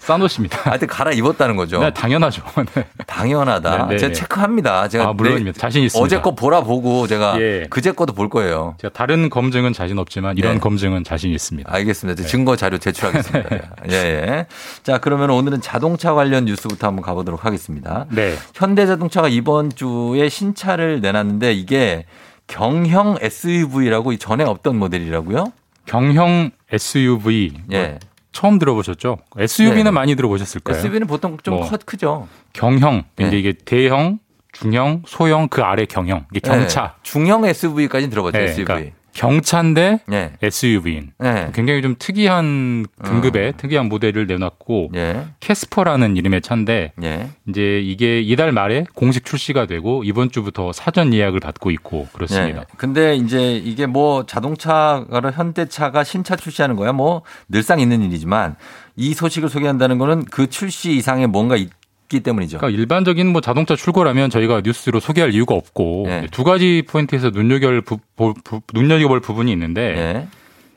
[0.00, 0.58] 싼 옷입니다.
[0.70, 1.80] 하여튼 갈아 입었다는 거죠.
[1.80, 2.42] 네, 당연하죠.
[2.74, 2.86] 네.
[3.06, 3.86] 당연하다.
[3.86, 4.14] 네, 네, 제가 네.
[4.14, 4.88] 체크합니다.
[4.88, 5.58] 제가 아, 물론입니다.
[5.58, 6.04] 자신 있습니다.
[6.04, 7.66] 어제 거 보라 보고 제가 예.
[7.70, 8.74] 그제 거도 볼 거예요.
[8.80, 10.60] 제가 다른 검증은 자신 없지만 이런 네.
[10.60, 11.72] 검증은 자신 있습니다.
[11.72, 12.22] 알겠습니다.
[12.24, 13.56] 증거 자료 제출하겠습니다.
[13.90, 14.46] 예, 예.
[14.82, 18.06] 자, 그러면 오늘은 자동차 관련 뉴스부터 한번 가보도록 하겠습니다.
[18.10, 18.34] 네.
[18.54, 22.04] 현대자동차가 이번 주에 신차를 내놨는데 이게
[22.46, 25.52] 경형 SUV라고 전에 없던 모델이라고요?
[25.86, 27.86] 경형 SUV 예.
[27.88, 27.98] 뭐
[28.32, 29.18] 처음 들어보셨죠?
[29.38, 29.90] SUV는 네.
[29.90, 30.78] 많이 들어보셨을 거예요.
[30.78, 31.68] SUV는 보통 좀 뭐.
[31.68, 32.28] 커, 크죠.
[32.52, 33.28] 경형 네.
[33.28, 34.18] 이제 이게 대형,
[34.52, 36.82] 중형, 소형 그 아래 경형 이게 경차.
[36.82, 36.88] 네.
[37.02, 38.38] 중형 SUV까지는 들어봤죠.
[38.38, 38.64] 네, SUV.
[38.64, 40.32] 그러니까 경차인데 네.
[40.42, 41.50] SUV인 네.
[41.54, 45.24] 굉장히 좀 특이한 등급의 특이한 모델을 내놨고 예.
[45.40, 47.30] 캐스퍼라는 이름의 차인데 예.
[47.48, 52.60] 이제 이게 이달 말에 공식 출시가 되고 이번 주부터 사전 예약을 받고 있고 그렇습니다.
[52.60, 52.66] 네.
[52.76, 58.56] 근데 이제 이게 뭐 자동차가 현대차가 신차 출시하는 거야 뭐 늘상 있는 일이지만
[58.96, 61.70] 이 소식을 소개한다는 거는 그 출시 이상의 뭔가 있
[62.08, 62.58] 기 때문이죠.
[62.58, 66.26] 그러니까 일반적인 뭐 자동차 출고라면 저희가 뉴스로 소개할 이유가 없고 네.
[66.30, 70.28] 두 가지 포인트에서 눈여겨볼, 부, 부- 부- 눈여겨볼 부분이 있는데 네.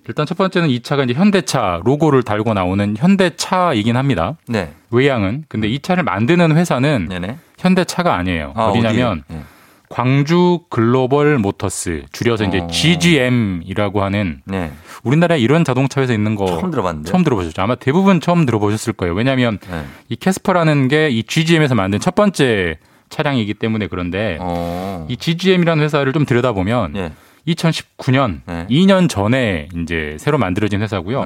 [0.08, 4.38] 일단 첫 번째는 이 차가 이제 현대차 로고를 달고 나오는 현대차이긴 합니다.
[4.48, 4.72] 네.
[4.90, 7.38] 외양은 근데 이 차를 만드는 회사는 네네.
[7.60, 8.54] 현대차가 아니에요.
[8.56, 9.40] 아, 어디냐면 어디예요?
[9.42, 9.44] 네.
[9.90, 12.68] 광주 글로벌 모터스 줄여서 이제 어.
[12.68, 14.72] GGM이라고 하는 네.
[15.04, 17.10] 우리나라에 이런 자동차 회사 있는 거 처음 들어봤는데.
[17.10, 17.62] 처음 들어보셨죠?
[17.62, 19.14] 아마 대부분 처음 들어보셨을 거예요.
[19.16, 19.84] 왜냐하면 네.
[20.10, 22.78] 이 캐스퍼라는 게 이 GGM에서 만든 첫 번째
[23.10, 25.08] 차량이기 때문에 그런데 어.
[25.10, 27.12] 이 GGM이라는 회사를 좀 들여다보면 예.
[27.48, 28.68] 2019년 네.
[28.70, 31.24] 2년 전에 이제 새로 만들어진 회사고요.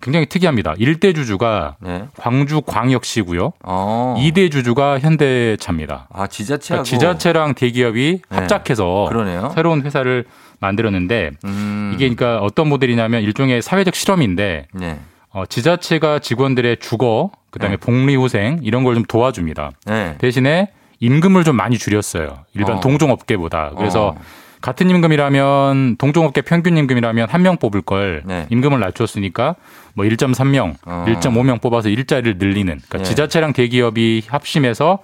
[0.00, 0.04] 네.
[0.04, 0.74] 굉장히 특이합니다.
[0.74, 2.04] 1대 주주가 네.
[2.16, 3.52] 광주 광역시고요.
[3.64, 4.14] 어.
[4.18, 6.08] 2대 주주가 현대차입니다.
[6.12, 8.36] 아, 지자체하고 그러니까 지자체랑 대기업이 네.
[8.36, 9.50] 합작해서 그러네요.
[9.54, 10.24] 새로운 회사를
[10.60, 11.92] 만들었는데 음.
[11.94, 14.98] 이게 그러니까 어떤 모델이냐면 일종의 사회적 실험인데 네.
[15.30, 19.70] 어, 지자체가 직원들의 주거, 그다음에 복리후생 이런 걸 좀 도와줍니다.
[19.86, 20.14] 네.
[20.18, 20.70] 대신에
[21.00, 22.38] 임금을 좀 많이 줄였어요.
[22.54, 22.80] 일반 어.
[22.80, 23.72] 동종업계보다.
[23.76, 24.20] 그래서 어.
[24.60, 28.46] 같은 임금이라면 동종업계 평균 임금이라면 한 명 뽑을 걸 네.
[28.50, 29.54] 임금을 낮췄으니까
[29.94, 31.04] 뭐 1.3명, 어.
[31.08, 32.80] 1.5명 뽑아서 일자리를 늘리는.
[32.88, 33.02] 그러니까 예.
[33.04, 34.98] 지자체랑 대기업이 합심해서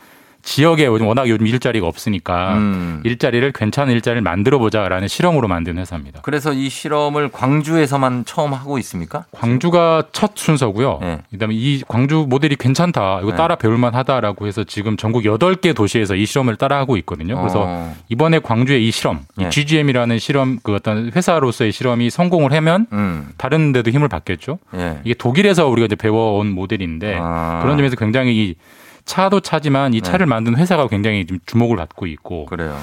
[0.45, 3.01] 지역에 워낙 요즘 일자리가 없으니까 음.
[3.05, 6.21] 일자리를 괜찮은 일자리를 만들어 보자라는 실험으로 만든 회사입니다.
[6.23, 9.25] 그래서 이 실험을 광주에서만 처음 하고 있습니까?
[9.33, 10.99] 광주가 첫 순서고요.
[11.01, 11.19] 네.
[11.31, 13.21] 그다음에 이 광주 모델이 괜찮다.
[13.23, 13.37] 이거 네.
[13.37, 17.37] 따라 배울 만하다라고 해서 지금 전국 8개 도시에서 이 실험을 따라 하고 있거든요.
[17.39, 17.97] 그래서 어.
[18.09, 19.47] 이번에 광주의 이 실험, 네.
[19.47, 23.31] 이 GGM이라는 실험 그 어떤 회사로서의 실험이 성공을 하면 음.
[23.39, 24.59] 다른 데도 힘을 받겠죠.
[24.75, 24.99] 예.
[25.05, 27.61] 이게 독일에서 우리가 이제 배워온 모델인데 아.
[27.63, 28.55] 그런 점에서 굉장히 이
[29.05, 32.57] 차도 차지만 이 차를 만든 회사가 굉장히 좀 주목을 받고 있고 네.
[32.57, 32.79] 그래요.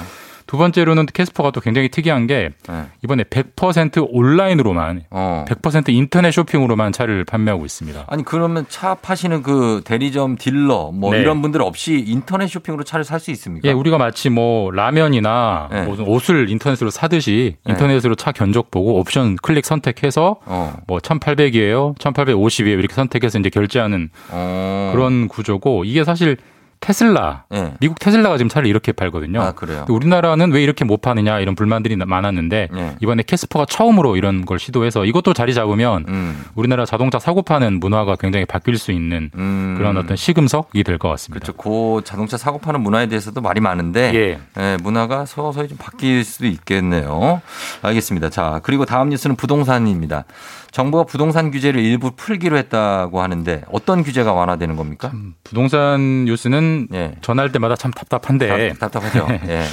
[0.52, 2.84] 두 번째로는 캐스퍼가 또 굉장히 특이한 게 네.
[3.02, 5.46] 이번에 100% 온라인으로만 어.
[5.48, 8.04] 100% 인터넷 쇼핑으로만 차를 판매하고 있습니다.
[8.06, 11.20] 아니 그러면 차 파시는 그 대리점 딜러 뭐 네.
[11.20, 13.66] 이런 분들 없이 인터넷 쇼핑으로 차를 살 수 있습니까?
[13.66, 15.86] 예, 우리가 마치 뭐 라면이나 네.
[15.86, 17.72] 무슨 옷을 인터넷으로 사듯이 네.
[17.72, 20.74] 인터넷으로 차 견적 보고 옵션 클릭 선택해서 어.
[20.86, 24.90] 뭐 1,800이에요, 1,850이에요 이렇게 선택해서 이제 결제하는 어.
[24.92, 26.36] 그런 구조고 이게 사실
[26.82, 27.72] 테슬라, 네.
[27.80, 29.40] 미국 테슬라가 지금 차를 이렇게 팔거든요.
[29.40, 29.86] 아, 그래요?
[29.88, 32.96] 우리나라는 왜 이렇게 못 파느냐 이런 불만들이 많았는데 네.
[33.00, 36.44] 이번에 캐스퍼가 처음으로 이런 걸 시도해서 이것도 자리 잡으면 음.
[36.56, 39.76] 우리나라 자동차 사고 파는 문화가 굉장히 바뀔 수 있는 음.
[39.78, 41.52] 그런 어떤 시금석이 될 것 같습니다.
[41.52, 41.56] 그렇죠.
[41.56, 44.38] 그 자동차 사고 파는 문화에 대해서도 말이 많은데 예.
[44.60, 47.40] 예, 문화가 서서히 좀 바뀔 수도 있겠네요.
[47.82, 48.28] 알겠습니다.
[48.28, 50.24] 자, 그리고 다음 뉴스는 부동산입니다.
[50.72, 55.12] 정부가 부동산 규제를 일부 풀기로 했다고 하는데 어떤 규제가 완화되는 겁니까?
[55.44, 57.12] 부동산 뉴스는 예.
[57.20, 59.64] 전할 때마다 참 답답한데 답, 답하죠 예.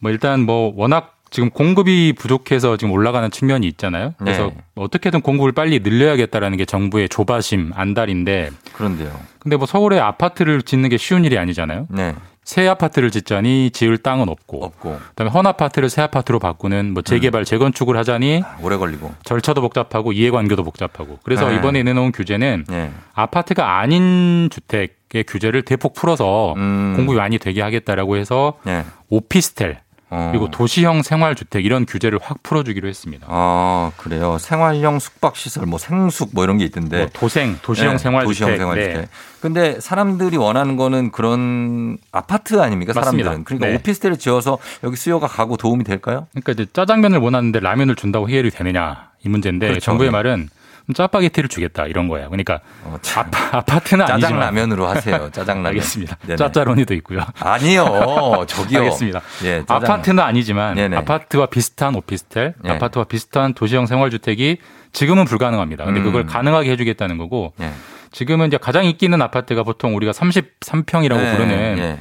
[0.00, 4.14] 뭐 일단 뭐 워낙 지금 공급이 부족해서 지금 올라가는 측면이 있잖아요.
[4.18, 4.56] 그래서 네.
[4.76, 9.12] 어떻게든 공급을 빨리 늘려야겠다라는 게 정부의 조바심 안달인데 그런데요.
[9.38, 11.86] 근데 뭐 서울에 아파트를 짓는 게 쉬운 일이 아니잖아요.
[11.90, 12.14] 네.
[12.44, 17.44] 새 아파트를 짓자니 지을 땅은 없고, 없고 그다음에 헌 아파트를 새 아파트로 바꾸는 뭐 재개발
[17.44, 21.56] 재건축을 하자니 오래 걸리고 절차도 복잡하고 이해관계도 복잡하고 그래서 네.
[21.56, 22.90] 이번에 내놓은 규제는 예.
[23.12, 24.88] 아파트가 아닌 주택의
[25.26, 26.94] 규제를 대폭 풀어서 음.
[26.96, 28.84] 공급이 많이 되게 하겠다라고 해서 예.
[29.08, 29.80] 오피스텔
[30.10, 30.28] 어.
[30.30, 33.26] 그리고 도시형 생활주택 이런 규제를 확 풀어주기로 했습니다.
[33.28, 34.38] 아, 그래요.
[34.38, 36.98] 생활형 숙박시설, 뭐 생숙 뭐 이런 게 있던데.
[36.98, 38.28] 뭐 도생, 도시형 네, 생활주택.
[38.28, 38.96] 도시형 생활주택.
[39.02, 39.08] 네.
[39.40, 42.94] 근데 사람들이 원하는 거는 그런 아파트 아닙니까?
[42.94, 43.30] 맞습니다.
[43.30, 43.44] 사람들은.
[43.44, 43.74] 그러니까 네.
[43.76, 46.26] 오피스텔을 지어서 여기 수요가 가고 도움이 될까요?
[46.30, 49.84] 그러니까 이제 짜장면을 원하는데 라면을 준다고 해결이 되느냐 이 문제인데 그렇죠.
[49.84, 50.12] 정부의 네.
[50.12, 50.48] 말은
[50.94, 52.28] 짜파게티를 주겠다 이런 거예요.
[52.28, 53.30] 그러니까 어, 참.
[53.52, 55.28] 아파, 트는 아니지만 짜장라면으로 하세요.
[55.32, 55.66] 짜장라면.
[55.66, 56.16] 알겠습니다.
[56.22, 56.36] 네네.
[56.36, 57.20] 짜짜로니도 있고요.
[57.40, 58.44] 아니요.
[58.48, 58.80] 저기요.
[58.80, 59.20] 알겠습니다.
[59.44, 59.62] 예.
[59.66, 60.96] 아파트는 아니지만 네네.
[60.96, 62.70] 아파트와 비슷한 오피스텔, 네.
[62.70, 64.58] 아파트와 비슷한 도시형 생활주택이
[64.92, 65.84] 지금은 불가능합니다.
[65.84, 66.04] 근데 음.
[66.04, 67.70] 그걸 가능하게 해주겠다는 거고 예.
[68.12, 71.98] 지금은 이제 가장 인기 있는 아파트가 보통 우리가 33평이라고 네, 부르는 예.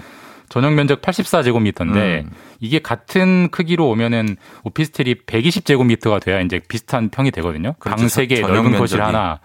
[0.50, 2.32] 전용 면적 84제곱미터인데 음.
[2.60, 7.74] 이게 같은 크기로 오면은 오피스텔이 120제곱미터가 돼야 이제 비슷한 평이 되거든요.
[7.80, 7.98] 그렇죠.
[7.98, 9.16] 방 3개, 전용 넓은 거실 면적이.
[9.16, 9.40] 하나.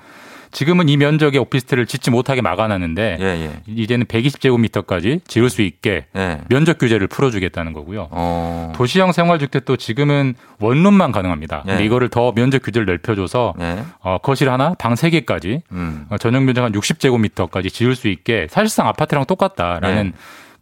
[0.53, 3.51] 지금은 이 면적의 오피스텔을 짓지 못하게 막아놨는데 예, 예.
[3.67, 6.41] 이제는 120제곱미터까지 지을 수 있게 예.
[6.51, 8.09] 면적 규제를 풀어주겠다는 거고요.
[8.11, 8.73] 어.
[8.77, 11.63] 도시형 생활주택도 지금은 원룸만 가능합니다.
[11.63, 11.87] 근데 예.
[11.87, 13.83] 이거를 더 면적 규제를 넓혀줘서 예.
[14.01, 16.05] 어, 거실 하나, 방 3개까지 음.
[16.11, 20.13] 어, 전용 면적 한 60제곱미터까지 지을 수 있게 사실상 아파트랑 똑같다라는 네.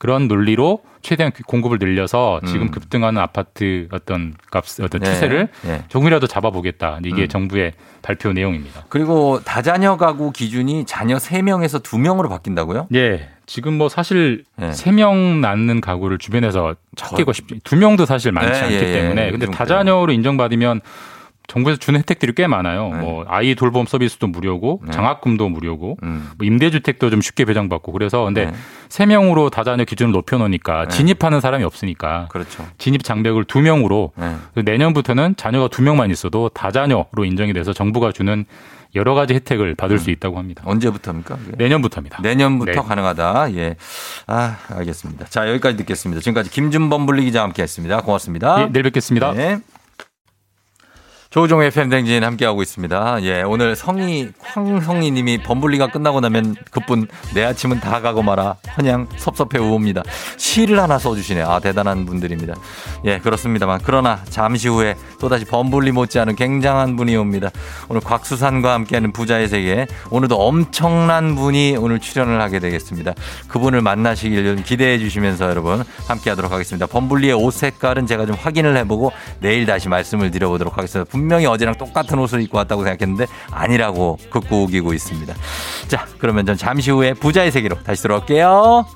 [0.00, 2.70] 그런 논리로 최대한 공급을 늘려서 지금 음.
[2.70, 5.12] 급등하는 아파트 어떤 값, 어떤 네.
[5.12, 5.84] 추세를 네.
[5.88, 7.00] 조금이라도 잡아보겠다.
[7.04, 7.28] 이게 음.
[7.28, 8.86] 정부의 발표 내용입니다.
[8.88, 12.88] 그리고 다자녀 가구 기준이 자녀 3명에서 2명으로 바뀐다고요?
[12.94, 13.28] 예.
[13.44, 14.72] 지금 뭐 사실 네.
[14.72, 17.60] 세명 낳는 가구를 주변에서 찾기가 쉽지.
[17.62, 18.92] 두 명도 사실 많지 네, 않기 예, 예.
[19.02, 19.30] 때문에.
[19.32, 19.52] 근데 그.
[19.52, 20.80] 다자녀로 인정받으면
[21.50, 22.90] 정부에서 주는 혜택들이 꽤 많아요.
[22.90, 22.98] 네.
[22.98, 24.92] 뭐 아이 돌봄 서비스도 무료고 네.
[24.92, 26.30] 장학금도 무료고 음.
[26.38, 28.52] 뭐 임대주택도 좀 쉽게 배정받고 그래서 근데 네.
[28.88, 30.96] 세 명으로 다자녀 기준을 높여놓으니까 네.
[30.96, 32.64] 진입하는 사람이 없으니까 그렇죠.
[32.78, 34.62] 진입 장벽을 두 명으로 네.
[34.62, 38.44] 내년부터는 자녀가 두 명만 있어도 다자녀로 인정이 돼서 정부가 주는
[38.94, 40.62] 여러 가지 혜택을 받을 수 있다고 합니다.
[40.66, 41.38] 언제부터입니까?
[41.56, 42.22] 내년부터입니다.
[42.22, 42.78] 내년부터 네.
[42.80, 43.54] 가능하다.
[43.54, 43.76] 예.
[44.26, 45.26] 아, 알겠습니다.
[45.26, 46.20] 자, 여기까지 듣겠습니다.
[46.20, 48.00] 지금까지 김준범 분리 기자와 함께 했습니다.
[48.00, 48.62] 고맙습니다.
[48.62, 49.32] 예, 내일 뵙겠습니다.
[51.30, 51.34] 네.
[51.40, 53.22] 조우종 FM 댕진 함께하고 있습니다.
[53.22, 58.56] 예, 오늘 성희, 황성희 님이 범블리가 끝나고 나면 그뿐 내 아침은 다 가고 말아.
[58.74, 60.02] 그냥 섭섭해 우옵니다.
[60.36, 61.42] 시를 하나 써주시네.
[61.42, 62.56] 아, 대단한 분들입니다.
[63.04, 63.78] 예, 그렇습니다만.
[63.84, 67.50] 그러나 잠시 후에 또다시 범블리 못지않은 굉장한 분이 옵니다.
[67.88, 69.86] 오늘 곽수산과 함께하는 부자의 세계.
[70.10, 73.14] 오늘도 엄청난 분이 오늘 출연을 하게 되겠습니다.
[73.46, 76.86] 그분을 만나시길 기대해 주시면서 여러분 함께 하도록 하겠습니다.
[76.86, 81.08] 범블리의 옷 색깔은 제가 좀 확인을 해보고 내일 다시 말씀을 드려보도록 하겠습니다.
[81.20, 85.34] 분명히 어제랑 똑같은 옷을 입고 왔다고 생각했는데 아니라고 극구 우기고 있습니다.
[85.88, 88.86] 자, 그러면 전 잠시 후에 부자의 세계로 다시 돌아올게요.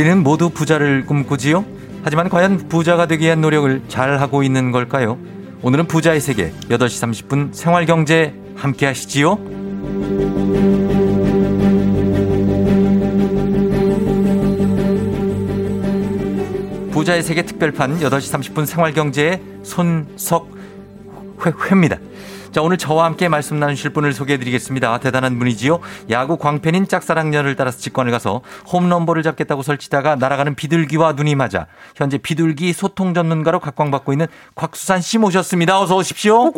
[0.00, 1.62] 우리는 모두 부자를 꿈꾸지요?
[2.02, 5.18] 하지만 과연 부자가 되기 위한 노력을 잘 하고 있는 걸까요?
[5.60, 9.36] 오늘은 부자의 세계 8시 30분 생활경제 함께 하시지요?
[16.92, 21.98] 부자의 세계 특별판 8시 30분 생활경제의 손석회입니다.
[22.52, 24.98] 자, 오늘 저와 함께 말씀 나누실 분을 소개해 드리겠습니다.
[24.98, 25.78] 대단한 분이지요.
[26.10, 28.40] 야구 광팬인 짝사랑녀를 따라서 직관을 가서
[28.72, 34.26] 홈런볼을 잡겠다고 설치다가 날아가는 비둘기와 눈이 맞아 현재 비둘기 소통 전문가로 각광받고 있는
[34.56, 35.80] 곽수산 씨 모셨습니다.
[35.80, 36.52] 어서 오십시오.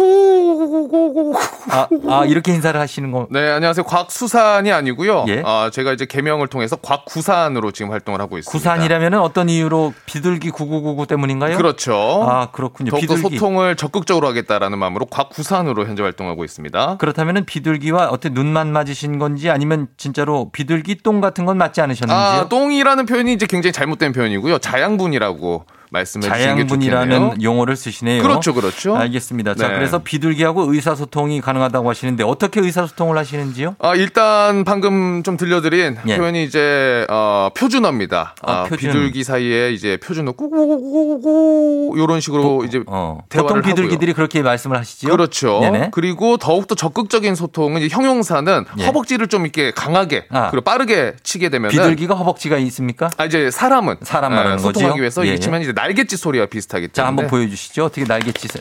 [1.71, 3.27] 아, 아 이렇게 인사를 하시는 거.
[3.31, 3.85] 네, 안녕하세요.
[3.85, 5.27] 곽수산이 아니고요.
[5.29, 5.43] 예?
[5.45, 8.59] 아, 제가 이제 개명을 통해서 곽구산으로 지금 활동을 하고 있습니다.
[8.59, 11.59] 구산이라면 어떤 이유로 비둘기 9999 때문인가요?
[11.59, 12.27] 그렇죠.
[12.27, 12.91] 아, 그렇군요.
[12.91, 13.37] 더욱더 비둘기.
[13.37, 16.97] 소통을 적극적으로 하겠다라는 마음으로 곽구산으로 현재 활동하고 있습니다.
[16.99, 22.17] 그렇다면 비둘기와 어떻게 눈만 맞으신 건지 아니면 진짜로 비둘기 똥 같은 건 맞지 않으셨는지요?
[22.17, 24.59] 아, 똥이라는 표현이 이제 굉장히 잘못된 표현이고요.
[24.59, 26.27] 자양분이라고 말씀해.
[26.27, 28.23] 자양분이라는 용어를 쓰시네요.
[28.23, 28.97] 그렇죠, 그렇죠.
[28.97, 29.55] 알겠습니다.
[29.55, 29.75] 자, 네.
[29.75, 33.77] 그래서 비둘기하고 의사소통이 가능하다고 하시는데 어떻게 의사소통을 하시는지요?
[33.79, 36.17] 아, 일단 방금 좀 들려드린 예.
[36.17, 38.35] 표현이 이제 어, 표준어입니다.
[38.43, 38.91] 아, 아, 표준.
[38.91, 43.75] 비둘기 사이에 이제 표준어 꾸꾸꾸꾸꾸 이런 식으로 이제 어, 대화를 보통 하고요.
[43.75, 45.11] 비둘기들이 그렇게 말씀을 하시지요?
[45.13, 45.61] 그렇죠.
[45.61, 45.91] 네네.
[45.93, 48.87] 그리고 더욱더 적극적인 소통은 형용사는 예.
[48.87, 50.51] 허벅지를 좀 이렇게 강하게 아.
[50.51, 53.11] 그리고 빠르게 치게 되면 비둘기가 허벅지가 있습니까?
[53.17, 54.73] 아 이제 사람은 사람 아, 말하는 거지요?
[54.73, 55.39] 소통하기 위해서 예, 예.
[55.39, 57.87] 치면 이제 날갯짓 소리와 때문에 자, 한번 보여주시죠.
[57.87, 58.61] 어떻게 날개짓을.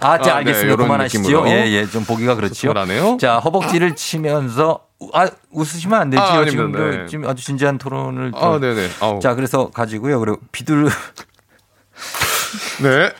[0.00, 0.76] 아, 자, 아, 알겠습니다.
[0.76, 1.44] 네, 그만하시죠.
[1.46, 2.72] 예, 예, 좀 보기가 그렇죠.
[2.74, 3.18] 하네요.
[3.20, 4.80] 자, 허벅지를 치면서,
[5.12, 6.26] 아, 웃으시면 안 되지요.
[6.26, 6.44] 아.
[6.44, 7.06] 지금, 그 네.
[7.06, 8.32] 지금 아주 진지한 토론을.
[8.34, 8.88] 아, 또- 네네.
[8.98, 9.20] 아우.
[9.20, 10.18] 자, 그래서 가지고요.
[10.18, 10.86] 그리고 비둘,
[12.82, 13.12] 네.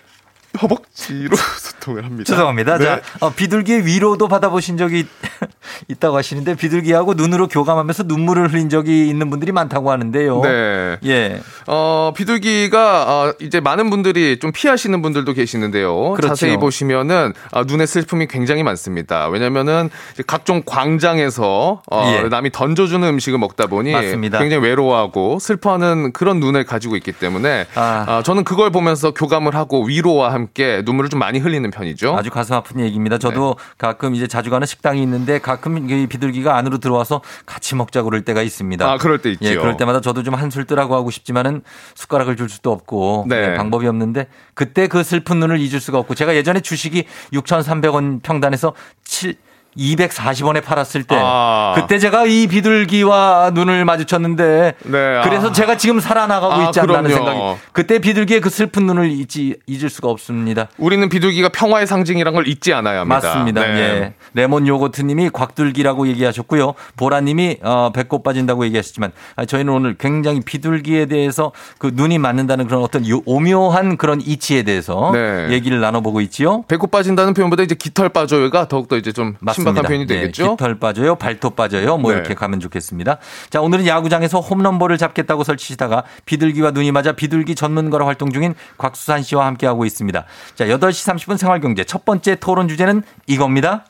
[0.61, 2.25] 허벅지로 소통을 합니다.
[2.25, 2.79] 죄송합니다.
[2.79, 2.85] 네.
[2.85, 5.07] 자, 어, 비둘기의 위로도 받아보신 적이
[5.89, 10.41] 있다고 하시는데 비둘기하고 눈으로 교감하면서 눈물을 흘린 적이 있는 분들이 많다고 하는데요.
[10.43, 10.99] 네.
[11.07, 11.41] 예.
[11.67, 16.13] 어, 비둘기가 어, 이제 많은 분들이 좀 피하시는 분들도 계시는데요.
[16.13, 16.29] 그렇죠.
[16.29, 19.29] 자세히 보시면은 아, 눈에 슬픔이 굉장히 많습니다.
[19.29, 19.91] 왜냐면은
[20.27, 22.29] 각종 광장에서 어, 예.
[22.29, 24.39] 남이 던져주는 음식을 먹다 보니 맞습니다.
[24.39, 28.05] 굉장히 외로워하고 슬퍼하는 그런 눈을 가지고 있기 때문에 아.
[28.07, 32.15] 아, 저는 그걸 보면서 교감을 하고 위로와 함께 눈물을 좀 많이 흘리는 편이죠.
[32.17, 33.19] 아주 가슴 아픈 얘기입니다.
[33.19, 38.23] 저도 가끔 이제 자주 가는 식당이 있는데 가끔 이 비둘기가 안으로 들어와서 같이 먹자고 그럴
[38.23, 38.91] 때가 있습니다.
[38.91, 39.45] 아, 그럴 때 있죠.
[39.45, 41.63] 예, 그럴 때마다 저도 좀 한술 뜨라고 하고 싶지만은
[41.95, 43.53] 숟가락을 줄 수도 없고 네.
[43.53, 48.75] 예, 방법이 없는데 그때 그 슬픈 눈을 잊을 수가 없고 제가 예전에 주식이 6,300원 평단에서
[49.05, 49.37] 7
[49.77, 51.73] 240원에 팔았을 때 아.
[51.77, 55.23] 그때 제가 이 비둘기와 눈을 마주쳤는데 네, 아.
[55.23, 57.15] 그래서 제가 지금 살아나가고 아, 있지 않나는 그럼요.
[57.33, 60.69] 생각이 그때 비둘기의 그 슬픈 눈을 잊지 잊을 수가 없습니다.
[60.79, 63.21] 우리는 비둘기가 평화의 상징이란 걸 잊지 않아야 합니다.
[63.23, 63.61] 맞습니다.
[63.63, 63.73] 네.
[63.79, 64.15] 예.
[64.35, 66.75] 레몬 요거트님이 곽둘기라고 얘기하셨고요.
[66.97, 72.83] 보라님이 어, 배꼽 빠진다고 얘기하셨지만 아, 저희는 오늘 굉장히 비둘기에 대해서 그 눈이 맞는다는 그런
[72.83, 75.49] 어떤 요- 오묘한 그런 이치에 대해서 네.
[75.51, 76.63] 얘기를 나눠보고 있지요.
[76.69, 79.62] 배꼽 빠진다는 표현보다 이제 깃털 빠져요가 더욱더 이제 좀 맞습니다.
[79.65, 80.57] 신박한 표현이 예, 되겠죠.
[80.57, 81.99] 깃털 빠져요, 발톱 빠져요.
[81.99, 82.19] 뭐 네.
[82.19, 83.19] 이렇게 가면 좋겠습니다.
[83.51, 89.47] 자, 오늘은 야구장에서 홈런볼을 잡겠다고 설치시다가 비둘기와 눈이 맞아 비둘기 전문가로 활동 중인 곽수산 씨와
[89.47, 90.25] 함께하고 있습니다.
[90.55, 93.87] 자, 8시 30분 생활경제 첫 번째 토론 주제는 이겁니다.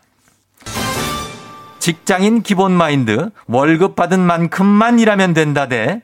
[1.79, 6.03] 직장인 기본 마인드 월급 받은 만큼만 일하면 된다 대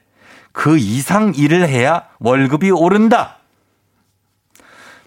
[0.59, 3.38] 그 이상 일을 해야 월급이 오른다.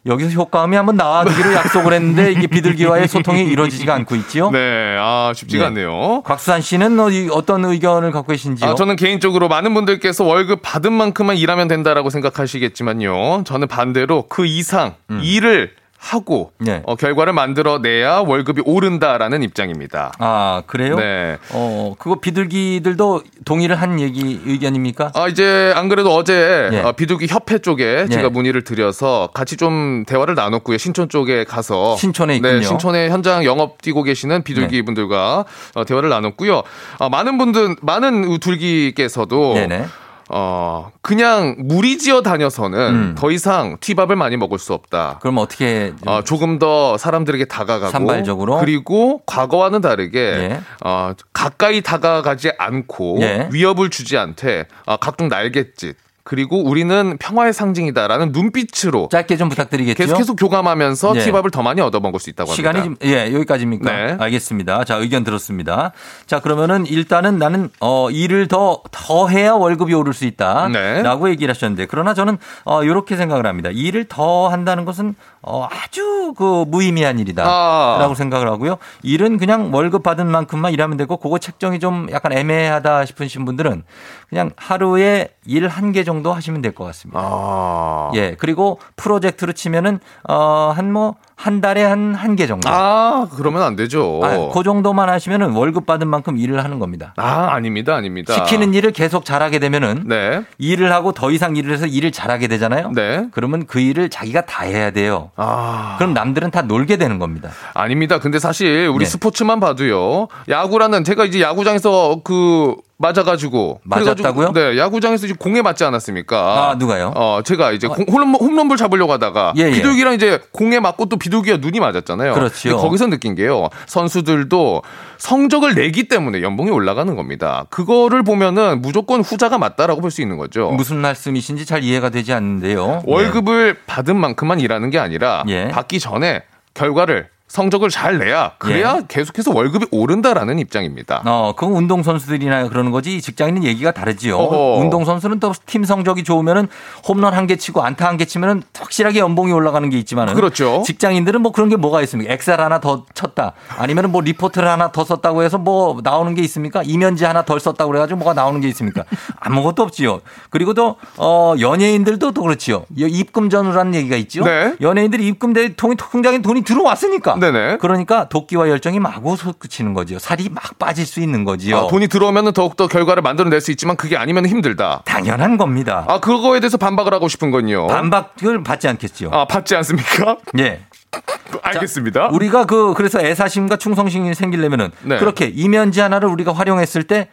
[0.06, 4.50] 여기서 효과음이 한번 나와주기로 약속을 했는데 이게 비둘기와의 소통이 이루어지지가 않고 있지요.
[4.50, 5.68] 네, 아 쉽지가 네.
[5.68, 6.24] 않네요.
[6.24, 7.00] 곽수산 씨는
[7.32, 8.70] 어떤 의견을 갖고 계신지요?
[8.70, 13.44] 아, 저는 개인적으로 많은 분들께서 월급 받은 만큼만 일하면 된다라고 생각하시겠지만요.
[13.44, 16.82] 저는 반대로 그 이상 일을 하고 네.
[16.88, 20.12] 어, 결과를 만들어내야 월급이 오른다라는 입장입니다.
[20.18, 20.96] 아 그래요?
[20.96, 21.38] 네.
[21.52, 25.12] 어 그거 비둘기들도 동의를 한 얘기 의견입니까?
[25.14, 26.80] 아, 이제 안 그래도 어제 예.
[26.80, 28.08] 어, 비둘기 협회 쪽에 예.
[28.08, 30.80] 제가 문의를 드려서 같이 좀 대화를 나눴고요.
[30.80, 32.54] 신촌 쪽에 가서 신촌에 있군요.
[32.54, 34.82] 네, 신촌에 현장 영업 뛰고 계시는 비둘기 네.
[34.82, 35.46] 분들과
[35.76, 36.64] 어, 대화를 나눴고요.
[36.98, 39.86] 아, 많은 분들 많은 우둘기께서도 네네.
[40.34, 43.16] 어, 그냥 무리지어 다녀서는 음.
[43.18, 45.20] 더 이상 튀밥을 많이 먹을 수 없다.
[45.22, 48.60] 그럼 어떻게 좀 어, 조금 더 사람들에게 다가가고 산발적으로?
[48.60, 50.62] 그리고 과거와는 다르게 예.
[50.86, 53.50] 어, 가까이 다가가지 않고 예.
[53.52, 59.98] 위협을 주지 않되 어, 각종 날갯짓 그리고 우리는 평화의 상징이다라는 눈빛으로 짧게 좀 부탁드리겠죠?
[59.98, 61.20] 계속 계속 교감하면서 예.
[61.22, 62.56] 티밥을 더 많이 얻어먹을 수 있다고 합니다.
[62.56, 63.92] 시간이 좀, 예, 여기까지입니까?
[63.92, 64.18] 네.
[64.20, 64.84] 알겠습니다.
[64.84, 65.94] 자, 의견 들었습니다.
[66.28, 70.68] 자, 그러면은 일단은 나는, 어, 일을 더, 더 해야 월급이 오를 수 있다.
[70.68, 71.02] 네.
[71.02, 73.70] 라고 얘기를 하셨는데, 그러나 저는, 어, 요렇게 생각을 합니다.
[73.72, 77.44] 일을 더 한다는 것은, 어, 아주 그 무의미한 일이다.
[77.46, 77.98] 아.
[78.00, 78.78] 라고 생각을 하고요.
[79.02, 83.84] 일은 그냥 월급 받은 만큼만 일하면 되고, 그거 책정이 좀 약간 애매하다 싶으신 분들은
[84.30, 87.20] 그냥 하루에 일 한 개 정도 하시면 될 것 같습니다.
[87.24, 88.12] 아.
[88.16, 92.70] 예, 그리고 프로젝트로 치면은, 어, 한 뭐, 한 달에 한 한 개 정도.
[92.70, 94.20] 아, 그러면 안 되죠.
[94.24, 97.14] 아, 그 정도만 하시면은 월급 받은 만큼 일을 하는 겁니다.
[97.18, 97.96] 아, 아닙니다.
[97.96, 98.32] 아닙니다.
[98.34, 100.44] 시키는 일을 계속 잘하게 되면은 네.
[100.60, 102.92] 일을 하고 더 이상 일을 해서 일을 잘하게 되잖아요.
[102.94, 103.26] 네.
[103.32, 105.32] 그러면 그 일을 자기가 다 해야 돼요.
[105.36, 105.96] 아.
[105.98, 107.50] 그럼 남들은 다 놀게 되는 겁니다.
[107.74, 108.20] 아닙니다.
[108.20, 109.10] 근데 사실 우리 네.
[109.10, 110.28] 스포츠만 봐도요.
[110.48, 114.52] 야구라는 제가 이제 야구장에서 그 맞아가지고 맞았다고요?
[114.54, 116.38] 네, 야구장에서 이제 공에 맞지 않았습니까?
[116.70, 117.12] 아, 누가요?
[117.16, 119.72] 어, 제가 이제 공- 홈런, 홈런볼 잡으려고 하다가 예, 예.
[119.72, 122.34] 비둘기랑 이제 공에 맞고 또 비 둘기가 눈이 맞았잖아요.
[122.36, 122.78] 그렇죠.
[122.78, 123.70] 거기서 느낀 게요.
[123.88, 124.84] 선수들도
[125.18, 127.66] 성적을 내기 때문에 연봉이 올라가는 겁니다.
[127.72, 130.70] 그거를 보면은 무조건 후자가 맞다라고 볼 수 있는 거죠.
[130.72, 133.02] 무슨 말씀이신지 잘 이해가 되지 않는데요.
[133.06, 135.70] 월급을 받은 만큼만 일하는 게 아니라 예.
[135.70, 139.06] 받기 전에 결과를 성적을 잘 내야 그래야 예.
[139.10, 141.22] 계속해서 월급이 오른다라는 입장입니다.
[141.26, 144.38] 어, 그건 운동 선수들이나 그러는 거지 직장인은 얘기가 다르지요.
[144.38, 144.80] 어허.
[144.80, 146.68] 운동 선수는 또 팀 성적이 좋으면은
[147.08, 150.84] 홈런 한 개 치고 안타 한 개 치면은 확실하게 연봉이 올라가는 게 있지만은 그렇죠.
[150.86, 152.32] 직장인들은 뭐 그런 게 뭐가 있습니까?
[152.34, 153.54] 엑셀 하나 더 쳤다.
[153.78, 156.82] 아니면은 뭐 리포트를 하나 더 썼다고 해서 뭐 나오는 게 있습니까?
[156.86, 159.04] 이면지 하나 덜 썼다고 그래 가지고 뭐가 나오는 게 있습니까?
[159.40, 160.22] 아무것도 없지요.
[160.52, 162.86] 그리고 또, 어, 연예인들도 또 그렇지요.
[162.96, 164.44] 이 입금 전후라는 얘기가 있죠.
[164.46, 164.76] 네.
[164.80, 167.36] 연예인들이 입금돼 통, 통장에 돈이 들어왔으니까.
[167.42, 167.78] 네네.
[167.78, 170.20] 그러니까 도끼와 열정이 마구 솟구치는 거지요.
[170.20, 171.78] 살이 막 빠질 수 있는 거지요.
[171.78, 175.02] 아, 돈이 들어오면 더욱더 결과를 만들어낼 수 있지만 그게 아니면 힘들다.
[175.06, 176.06] 당연한 겁니다.
[176.08, 177.88] 아 그거에 대해서 반박을 하고 싶은 건요.
[177.88, 179.32] 반박을 받지 않겠지요.
[179.32, 180.38] 아 받지 않습니까?
[180.60, 180.82] 예.
[181.64, 182.28] 알겠습니다.
[182.28, 185.18] 우리가 그 그래서 애사심과 충성심이 생기려면은 네.
[185.18, 187.28] 그렇게 이면지 하나를 우리가 활용했을 때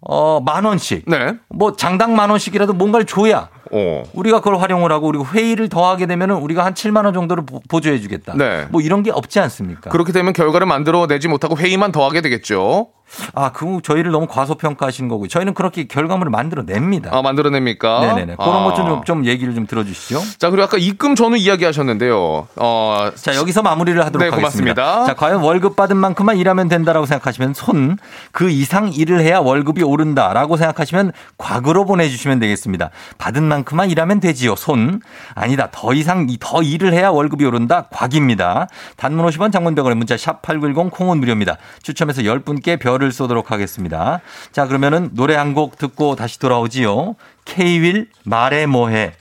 [0.00, 1.04] 어, 만 원씩.
[1.06, 1.34] 네.
[1.48, 4.02] 뭐 장당 만 원씩이라도 뭔가를 줘야 어.
[4.12, 7.60] 우리가 그걸 활용을 하고 우리가 회의를 더 하게 되면은 우리가 한 7만 원 정도를 보-
[7.68, 8.34] 보조해 주겠다.
[8.36, 8.66] 네.
[8.70, 9.90] 뭐 이런 게 없지 않습니까?
[9.90, 12.88] 그렇게 되면 결과를 만들어 내지 못하고 회의만 더 하게 되겠죠.
[13.34, 17.10] 아, 그 저희를 너무 과소평가하시는 거고 저희는 그렇게 결과물을 만들어 냅니다.
[17.12, 18.00] 아 만들어냅니까?
[18.00, 18.36] 네네네.
[18.36, 18.64] 그런 아.
[18.64, 20.20] 것좀 좀 얘기를 좀 들어주시죠.
[20.38, 22.48] 자 그리고 아까 입금 전후 이야기하셨는데요.
[22.56, 24.74] 어, 자, 여기서 마무리를 하도록 네, 하겠습니다.
[24.74, 25.04] 고맙습니다.
[25.06, 27.96] 자, 과연 월급 받은 만큼만 일하면 된다라고 생각하시면 손,
[28.32, 32.90] 그 이상 일을 해야 월급이 오른다라고 생각하시면 곽으로 보내주시면 되겠습니다.
[33.18, 34.56] 받은 만큼만 일하면 되지요.
[34.56, 35.00] 손.
[35.34, 35.68] 아니다.
[35.70, 37.86] 더 이상, 이- 더 일을 해야 월급이 오른다.
[37.90, 38.66] 곽입니다.
[38.96, 41.56] 단문 50원 장문병원의 문자 샵 8910 콩은 무료입니다.
[41.82, 44.20] 추첨해서 10분께 별을 쏘도록 하겠습니다.
[44.52, 47.14] 자, 그러면은 노래 한 곡 듣고 다시 돌아오지요.
[47.44, 49.12] K-윌 말해 뭐해.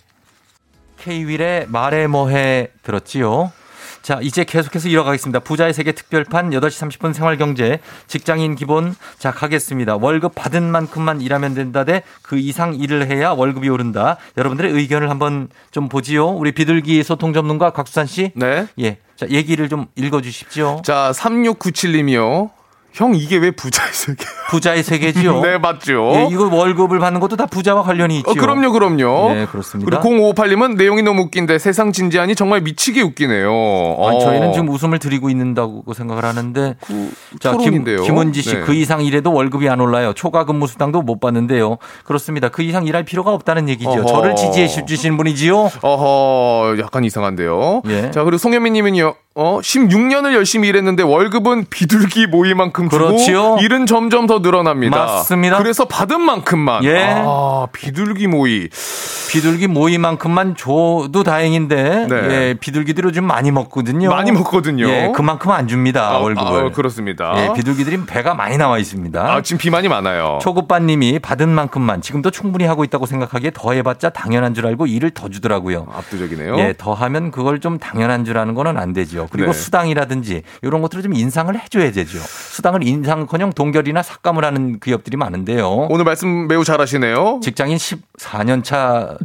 [0.97, 3.51] K-윌의 말해 뭐해 들었지요?
[4.01, 5.39] 자, 이제 계속해서 이어가겠습니다.
[5.39, 9.95] 부자의 세계 특별판 8시 30분 생활경제 직장인 기본 자, 가겠습니다.
[9.95, 14.17] 월급 받은 만큼만 일하면 된다 대 그 이상 일을 해야 월급이 오른다.
[14.37, 16.27] 여러분들의 의견을 한번 좀 보지요.
[16.29, 18.31] 우리 비둘기 소통 전문가 곽수산 씨.
[18.35, 18.67] 네.
[18.79, 18.97] 예.
[19.15, 20.81] 자, 얘기를 좀 읽어 주십시오.
[20.83, 22.51] 자 3697님이요.
[22.95, 24.25] 형 이게 왜 부자의 세계?
[24.49, 25.41] 부자의 세계지요.
[25.41, 26.11] 네 맞죠.
[26.15, 28.31] 예, 이거 월급을 받는 것도 다 부자와 관련이 있죠.
[28.31, 29.33] 어, 그럼요, 그럼요.
[29.33, 29.99] 네, 그렇습니다.
[29.99, 33.49] 그리고 0558님은 내용이 너무 웃긴데 세상 진지하니 정말 미치게 웃기네요.
[33.49, 34.19] 아니, 어.
[34.21, 36.75] 저희는 지금 웃음을 드리고 있는다고 생각을 하는데.
[37.41, 38.03] 자, 김, 토론인데요.
[38.03, 38.61] 김은지 씨, 네.
[38.61, 40.13] 그 이상 일해도 월급이 안 올라요.
[40.13, 41.77] 초과 근무 수당도 못 받는데요.
[42.05, 42.47] 그렇습니다.
[42.47, 43.89] 그 이상 일할 필요가 없다는 얘기죠.
[43.89, 44.05] 어허.
[44.05, 45.69] 저를 지지해 주시는 분이지요.
[45.81, 47.81] 어허, 약간 이상한데요.
[47.87, 48.11] 예.
[48.11, 49.15] 자, 그리고 송현미 님은요.
[49.37, 53.57] 어, 16년을 열심히 일했는데 월급은 비둘기 모이만큼 주고 그렇지요.
[53.59, 54.97] 일은 점점 더 늘어납니다.
[54.97, 55.57] 맞습니다.
[55.57, 56.85] 그래서 받은 만큼만.
[56.85, 57.15] 예.
[57.17, 58.69] 아, 비둘기 모이.
[59.29, 62.15] 비둘기 모이만큼만 줘도 다행인데 네.
[62.15, 64.09] 예, 비둘기들이 좀 많이 먹거든요.
[64.09, 64.87] 많이 먹거든요.
[64.87, 66.67] 예, 그만큼 안 줍니다 아, 월급을.
[66.67, 67.33] 아, 그렇습니다.
[67.35, 69.21] 예, 비둘기들이 배가 많이 나와 있습니다.
[69.21, 70.39] 아, 지금 비만이 많아요.
[70.41, 75.87] 초급반님이 받은 만큼만 지금도 충분히 하고 있다고 생각하기에 더해봤자 당연한 줄 알고 일을 더 주더라고요.
[75.93, 76.57] 압도적이네요.
[76.59, 79.24] 예, 더하면 그걸 좀 당연한 줄 아는 거는 안 되죠.
[79.31, 79.57] 그리고 네.
[79.57, 82.19] 수당이라든지 이런 것들을 좀 인상을 해줘야 되죠.
[82.19, 85.87] 수당을 인상커녕 동결이나 삭감을 하는 기업들이 많은데요.
[85.89, 87.39] 오늘 말씀 매우 잘하시네요.
[87.43, 89.17] 직장인 14년 차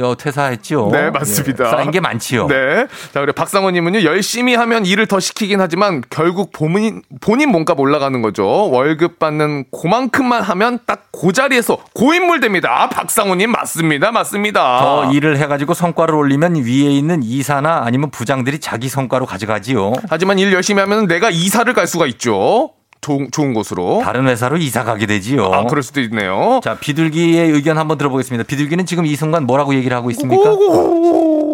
[0.00, 0.88] 저, 퇴사했지요.
[0.90, 1.66] 네, 맞습니다.
[1.66, 2.46] 예, 쌓인 게 많지요.
[2.46, 2.86] 네.
[3.12, 8.70] 자, 그리고 박상원님은요, 열심히 하면 일을 더 시키긴 하지만 결국 본인, 본인 몸값 올라가는 거죠.
[8.70, 12.82] 월급 받는 그만큼만 하면 딱 그 자리에서 고인물 됩니다.
[12.82, 14.10] 아, 박상원님 맞습니다.
[14.12, 14.78] 맞습니다.
[14.78, 19.92] 더 일을 해가지고 성과를 올리면 위에 있는 이사나 아니면 부장들이 자기 성과로 가져가지요.
[20.08, 22.70] 하지만 일 열심히 하면 내가 이사를 갈 수가 있죠.
[23.00, 24.00] 좋은, 좋은 곳으로.
[24.04, 25.44] 다른 회사로 이사 가게 되지요.
[25.46, 26.60] 아, 그럴 수도 있네요.
[26.62, 28.44] 자, 비둘기의 의견 한번 들어보겠습니다.
[28.44, 30.50] 비둘기는 지금 이 순간 뭐라고 얘기를 하고 있습니까?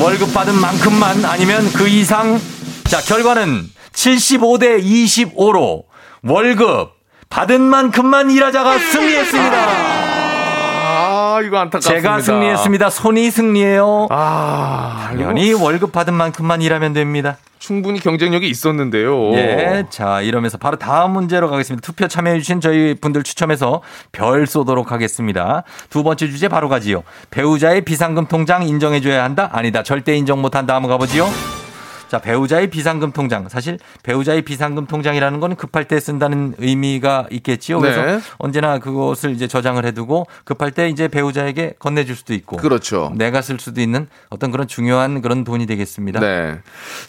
[0.00, 2.38] 월급 받은 만큼만 아니면 그 이상
[2.84, 5.84] 자, 결과는 75대 25로
[6.22, 6.90] 월급
[7.30, 10.17] 받은 만큼만 일하자가 승리했습니다.
[10.98, 12.00] 아 이거 안타깝습니다.
[12.00, 12.90] 제가 승리했습니다.
[12.90, 14.08] 손이 승리해요.
[14.10, 17.36] 아 당연히 월급 받은 만큼만 일하면 됩니다.
[17.58, 19.32] 충분히 경쟁력이 있었는데요.
[19.34, 19.84] 예.
[19.90, 21.84] 자, 이러면서 바로 다음 문제로 가겠습니다.
[21.84, 23.82] 투표 참여해주신 저희 분들 추첨해서
[24.12, 25.64] 별 쏘도록 하겠습니다.
[25.90, 27.02] 두 번째 주제 바로 가지요.
[27.30, 29.50] 배우자의 비상금 통장 인정해줘야 한다?
[29.52, 29.82] 아니다.
[29.82, 30.74] 절대 인정 못한다.
[30.76, 31.28] 한번 가보지요.
[32.08, 33.48] 자, 배우자의 비상금 통장.
[33.48, 37.78] 사실 배우자의 비상금 통장이라는 건 급할 때 쓴다는 의미가 있겠지요.
[37.80, 38.20] 그래서 네.
[38.38, 42.56] 언제나 그것을 이제 저장을 해두고 급할 때 이제 배우자에게 건네줄 수도 있고.
[42.56, 43.12] 그렇죠.
[43.14, 46.20] 내가 쓸 수도 있는 어떤 그런 중요한 그런 돈이 되겠습니다.
[46.20, 46.58] 네.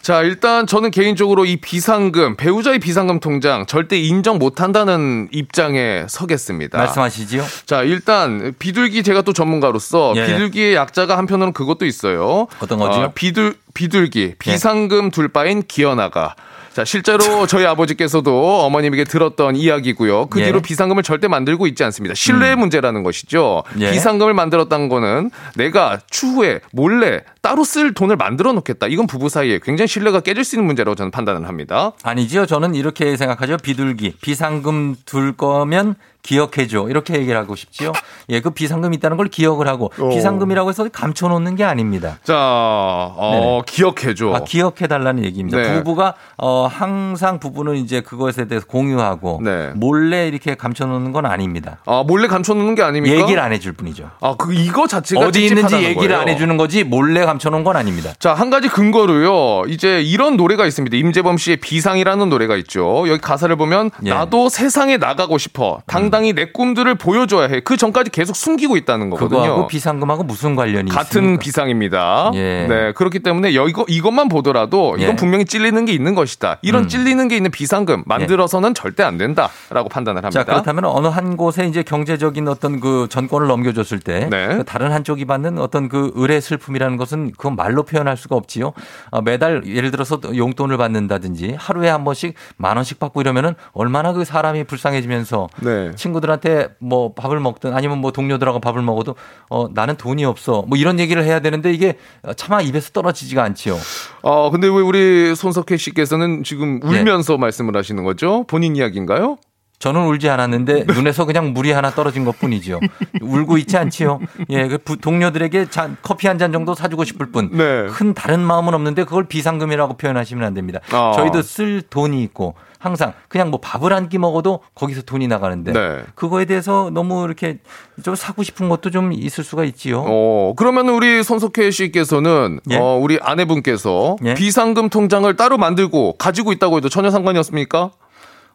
[0.02, 6.76] 자, 일단 저는 개인적으로 이 비상금, 배우자의 비상금 통장 절대 인정 못 한다는 입장에 서겠습니다.
[6.78, 7.42] 말씀하시지요.
[7.64, 10.26] 자, 일단 비둘기 제가 또 전문가로서 예.
[10.26, 12.46] 비둘기의 약자가 한편으로는 그것도 있어요.
[12.60, 13.04] 어떤 거지요?
[13.04, 16.34] 어, 비둘 비둘기 비상금 둘 바인 기어나가.
[16.72, 20.26] 자, 실제로 저희 아버지께서도 어머님에게 들었던 이야기고요.
[20.26, 20.46] 그 예.
[20.46, 22.14] 뒤로 비상금을 절대 만들고 있지 않습니다.
[22.14, 23.64] 신뢰의 문제라는 것이죠.
[23.80, 23.90] 예.
[23.90, 28.86] 비상금을 만들었다는 거는 내가 추후에 몰래 따로 쓸 돈을 만들어 놓겠다.
[28.86, 31.92] 이건 부부 사이에 굉장히 신뢰가 깨질 수 있는 문제라고 저는 판단을 합니다.
[32.04, 32.46] 아니지요.
[32.46, 33.56] 저는 이렇게 생각하죠.
[33.56, 34.14] 비둘기.
[34.20, 36.88] 비상금 둘 거면 기억해줘.
[36.88, 37.92] 이렇게 얘기를 하고 싶지요.
[38.28, 40.08] 예, 그 비상금 있다는 걸 기억을 하고 어.
[40.10, 42.18] 비상금이라고 해서 감춰놓는 게 아닙니다.
[42.24, 44.32] 자, 어, 기억해줘.
[44.34, 45.58] 아, 기억해달라는 얘기입니다.
[45.58, 45.74] 네.
[45.74, 49.70] 부부가 어, 항상 부부는 이제 그것에 대해서 공유하고 네.
[49.74, 51.78] 몰래 이렇게 감춰놓는 건 아닙니다.
[51.86, 53.16] 아, 몰래 감춰놓는 게 아닙니까?
[53.16, 54.10] 얘기를 안 해줄 뿐이죠.
[54.20, 56.20] 아, 그 이거 자체가 어디 있는지 얘기를 거예요.
[56.20, 58.12] 안 해주는 거지 몰래 감춰놓은 건 아닙니다.
[58.18, 59.64] 자, 한 가지 근거로요.
[59.68, 60.96] 이제 이런 노래가 있습니다.
[60.96, 63.08] 임재범 씨의 비상이라는 노래가 있죠.
[63.08, 64.10] 여기 가사를 보면 예.
[64.10, 65.80] 나도 세상에 나가고 싶어.
[65.86, 67.60] 당 당히 내 꿈들을 보여줘야 해.
[67.60, 69.40] 그 전까지 계속 숨기고 있다는 거거든요.
[69.40, 71.40] 그거하고 비상금하고 무슨 관련이 같은 있습니까?
[71.40, 72.30] 비상입니다.
[72.34, 72.66] 예.
[72.68, 72.92] 네.
[72.92, 75.16] 그렇기 때문에 여- 이거, 이것만 보더라도 이건 예.
[75.16, 76.58] 분명히 찔리는 게 있는 것이다.
[76.62, 76.88] 이런 음.
[76.88, 80.40] 찔리는 게 있는 비상금 만들어서는 절대 안 된다라고 판단을 합니다.
[80.40, 84.56] 자, 그렇다면 어느 한 곳에 이제 경제적인 어떤 그 전권을 넘겨줬을 때 네.
[84.56, 88.72] 그 다른 한쪽이 받는 어떤 그 의뢰 슬픔이라는 것은 그건 말로 표현할 수가 없지요.
[89.10, 94.24] 어, 매달 예를 들어서 용돈을 받는다든지 하루에 한 번씩 만 원씩 받고 이러면은 얼마나 그
[94.24, 95.90] 사람이 불쌍해지면서 네.
[96.00, 99.14] 친구들한테 뭐 밥을 먹든 아니면 뭐 동료들하고 밥을 먹어도
[99.50, 101.96] 어, 나는 돈이 없어 뭐 이런 얘기를 해야 되는데 이게
[102.36, 103.76] 차마 입에서 떨어지지가 않지요.
[104.22, 106.88] 어, 근데 왜 우리 손석희 씨께서는 지금 예.
[106.88, 108.44] 울면서 말씀을 하시는 거죠?
[108.48, 109.36] 본인 이야기인가요?
[109.78, 112.80] 저는 울지 않았는데 눈에서 그냥 물이 하나 떨어진 것 뿐이죠.
[113.22, 114.20] 울고 있지 않지요.
[114.50, 117.48] 예, 그 부- 동료들에게 잔, 커피 한 잔 정도 사주고 싶을 뿐.
[117.52, 117.86] 네.
[117.86, 120.80] 큰 다른 마음은 없는데 그걸 비상금이라고 표현하시면 안 됩니다.
[120.92, 121.12] 아.
[121.16, 126.02] 저희도 쓸 돈이 있고 항상 그냥 뭐 밥을 한 끼 먹어도 거기서 돈이 나가는데 네.
[126.16, 127.58] 그거에 대해서 너무 이렇게
[128.02, 130.02] 좀 사고 싶은 것도 좀 있을 수가 있지요.
[130.04, 132.76] 어, 그러면 우리 손석혜 씨께서는 예.
[132.76, 137.90] 어, 우리 아내분께서 비상금 통장을 따로 만들고 가지고 있다고 해도 전혀 상관이 없습니까?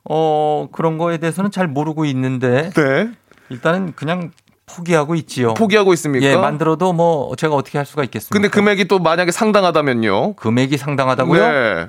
[0.03, 3.09] 어, 그런 거에 대해서는 잘 모르고 있는데 네.
[3.49, 4.32] 일단은 그냥
[4.65, 5.53] 포기하고 있지요.
[5.53, 6.26] 포기하고 있습니까?
[6.26, 8.34] 예, 만들어도 뭐 제가 어떻게 할 수가 있겠습니까?
[8.34, 10.34] 근데 금액이 또 만약에 상당하다면요?
[10.34, 11.47] 금액이 상당하다고요?
[11.51, 11.88] 네.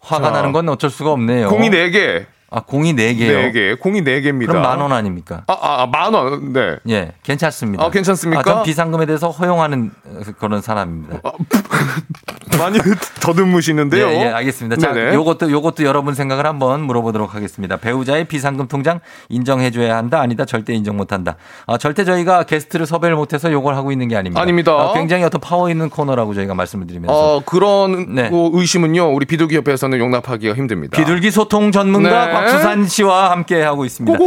[0.00, 0.30] 화가 자.
[0.30, 1.48] 나는 건 어쩔 수가 없네요.
[1.48, 2.26] 공이 4개.
[2.52, 3.52] 아, 공이 4개요?
[3.52, 3.78] 4개.
[3.78, 4.48] 공이 4개입니다.
[4.48, 5.42] 그럼 만 원 아닙니까?
[5.46, 6.52] 아, 아, 만 원.
[6.52, 6.78] 네.
[6.88, 7.84] 예, 괜찮습니다.
[7.84, 8.40] 아, 괜찮습니까?
[8.40, 9.90] 아, 전 비상금에 대해서 허용하는
[10.38, 11.20] 그런 사람입니다.
[12.58, 12.78] 많이
[13.20, 14.06] 더듬으시는데요.
[14.08, 14.76] 예, 예, 알겠습니다.
[14.76, 15.14] 자, 네네.
[15.14, 17.76] 요것도 요것도 여러분 생각을 한번 물어보도록 하겠습니다.
[17.76, 21.36] 배우자의 비상금 통장 인정해줘야 한다, 아니다, 절대 인정 못한다.
[21.66, 24.40] 아, 절대 저희가 게스트를 섭외를 못해서 요걸 하고 있는 게 아닙니다.
[24.42, 24.72] 아닙니다.
[24.72, 27.14] 아, 굉장히 어떤 파워 있는 코너라고 저희가 말씀을 드리면서.
[27.36, 28.28] 어, 그런 네.
[28.28, 29.14] 거 의심은요.
[29.14, 30.96] 우리 비둘기 협회에서는 용납하기가 힘듭니다.
[30.98, 32.32] 비둘기 소통 전문가 네.
[32.40, 34.18] 곽수산 씨와 함께 하고 있습니다.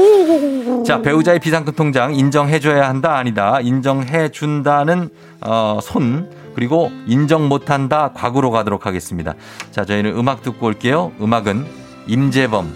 [0.85, 3.59] 자, 배우자의 비상금 통장 인정해줘야 한다, 아니다.
[3.61, 5.09] 인정해준다는,
[5.41, 6.29] 어, 손.
[6.55, 9.33] 그리고 인정 못한다, 과구로 가도록 하겠습니다.
[9.71, 11.11] 자, 저희는 음악 듣고 올게요.
[11.19, 11.65] 음악은
[12.07, 12.71] 임재범,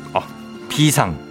[0.70, 1.27] 비상.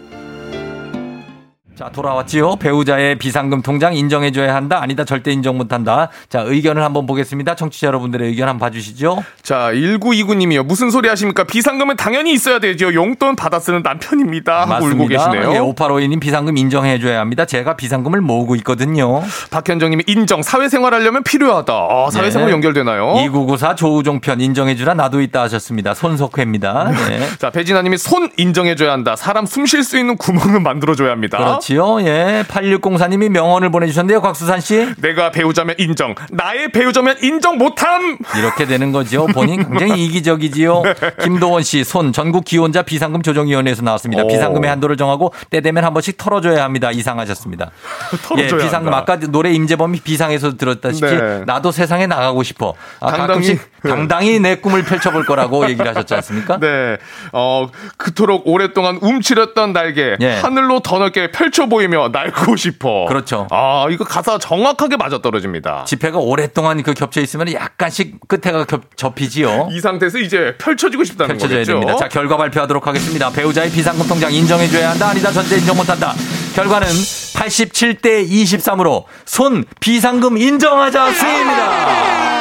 [1.77, 2.57] 자, 돌아왔지요.
[2.57, 6.09] 배우자의 비상금 통장 인정해줘야 한다, 아니다, 절대 인정 못한다.
[6.31, 7.55] 자, 의견을 한번 보겠습니다.
[7.55, 9.22] 청취자 여러분들의 의견 한번 봐주시죠.
[9.43, 10.64] 자, 1929님이요.
[10.64, 11.45] 무슨 소리 하십니까?
[11.45, 12.95] 비상금은 당연히 있어야 되죠.
[12.95, 14.64] 용돈 받아 쓰는 남편입니다.
[14.64, 15.53] 하고 울고 계시네요.
[15.53, 17.45] 예, 5852님 비상금 인정해줘야 합니다.
[17.45, 19.22] 제가 비상금을 모으고 있거든요.
[19.51, 20.41] 박현정님이 인정.
[20.43, 21.74] 사회생활 하려면 필요하다.
[21.74, 22.53] 아, 사회생활 네.
[22.55, 23.16] 연결되나요?
[23.18, 25.93] 2994 조우종 편 인정해주라 나도 있다 하셨습니다.
[25.93, 26.93] 손석회입니다.
[27.11, 27.29] 네.
[27.39, 29.14] 자, 배진아님이 손 인정해줘야 한다.
[29.14, 31.37] 사람 숨 쉴 수 있는 구멍은 만들어줘야 합니다.
[31.37, 32.01] 그렇 지요.
[32.03, 32.45] 예.
[32.47, 34.21] 8604님이 명언을 보내주셨는데요.
[34.21, 34.95] 곽수산 씨.
[34.99, 36.14] 내가 배우자면 인정.
[36.31, 38.19] 나의 배우자면 인정 못함.
[38.39, 39.27] 이렇게 되는 거죠.
[39.27, 40.85] 본인 굉장히 이기적이지요.
[41.25, 44.23] 김도원 씨, 손 전국 기혼자 비상금 조정위원회에서 나왔습니다.
[44.23, 44.29] 오.
[44.29, 46.93] 비상금의 한도를 정하고 때 되면 한 번씩 털어줘야 합니다.
[46.93, 47.71] 이상하셨습니다.
[48.14, 49.14] 예, 털어줘야 비상금 한다.
[49.14, 51.43] 아까 노래 임재범이 비상에서 들었다시피 네.
[51.47, 52.75] 나도 세상에 나가고 싶어.
[53.01, 53.59] 아, 당당히.
[53.83, 56.59] 당당히 내 꿈을 펼쳐볼 거라고 얘기를 하셨지 않습니까?
[56.59, 56.97] 네.
[57.33, 60.17] 어, 그토록 오랫동안 움츠렸던 날개.
[60.21, 60.35] 예.
[60.37, 63.07] 하늘로 더 넓게 펼쳐 보이며 날고 싶어.
[63.07, 63.46] 그렇죠.
[63.50, 65.84] 아, 이거 가사 정확하게 맞아 떨어집니다.
[65.86, 69.68] 지폐가 오랫동안 그 겹쳐 있으면 약간씩 끝에가 겹, 접히지요.
[69.72, 71.72] 이 상태에서 이제 펼쳐지고 싶다는 펼쳐져야 거겠죠.
[71.72, 71.96] 됩니다.
[71.96, 73.30] 자, 결과 발표하도록 하겠습니다.
[73.30, 76.12] 배우자의 비상금 통장 인정해줘야 한다, 아니다, 전제 인정 못한다.
[76.54, 82.36] 결과는 87대 23으로 손 비상금 인정하자 수입니다.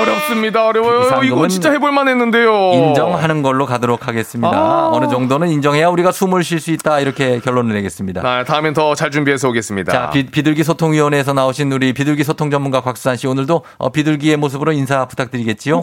[0.00, 0.66] 아, 어렵습니다.
[0.66, 1.22] 어려워요.
[1.24, 2.72] 이거 진짜 해볼만 했는데요.
[2.74, 4.50] 인정하는 걸로 가도록 하겠습니다.
[4.56, 4.90] 아.
[4.92, 8.22] 어느 정도는 인정해야 우리가 숨을 쉴 수 있다, 이렇게 결론을 내겠습니다.
[8.24, 9.92] 아, 다음엔 더 잘 준비해서 오겠습니다.
[9.92, 14.72] 자, 비, 비둘기 소통위원회에서 나오신 우리 비둘기 소통 전문가 곽수산 씨 오늘도 어, 비둘기의 모습으로
[14.72, 15.82] 인사 부탁드리겠지요?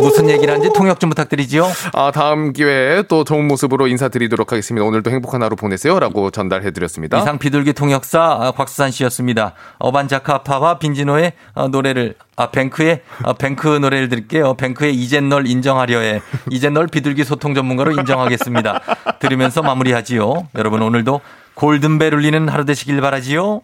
[0.00, 1.66] 무슨 얘기를 하는지 통역 좀 부탁드리지요?
[1.92, 4.84] 아, 다음 기회에 또 좋은 모습으로 인사드리도록 하겠습니다.
[4.86, 5.98] 오늘도 행복한 하루 보내세요.
[6.00, 7.18] 라고 전달해드렸습니다.
[7.18, 9.54] 이상 비둘기 통역사 아, 곽수산 씨였습니다.
[9.78, 14.54] 어반자카파와 빈지노의 어, 노래를 아 뱅크의 아, 뱅크 노래를 들을게요.
[14.54, 16.20] 뱅크의 이젠 널 인정하려 해.
[16.50, 18.80] 이젠 널 비둘기 소통 전문가로 인정하겠습니다.
[19.18, 20.48] 들으면서 마무리하지요.
[20.56, 21.20] 여러분 오늘도
[21.54, 23.62] 골든벨 울리는 하루 되시길 바라지요.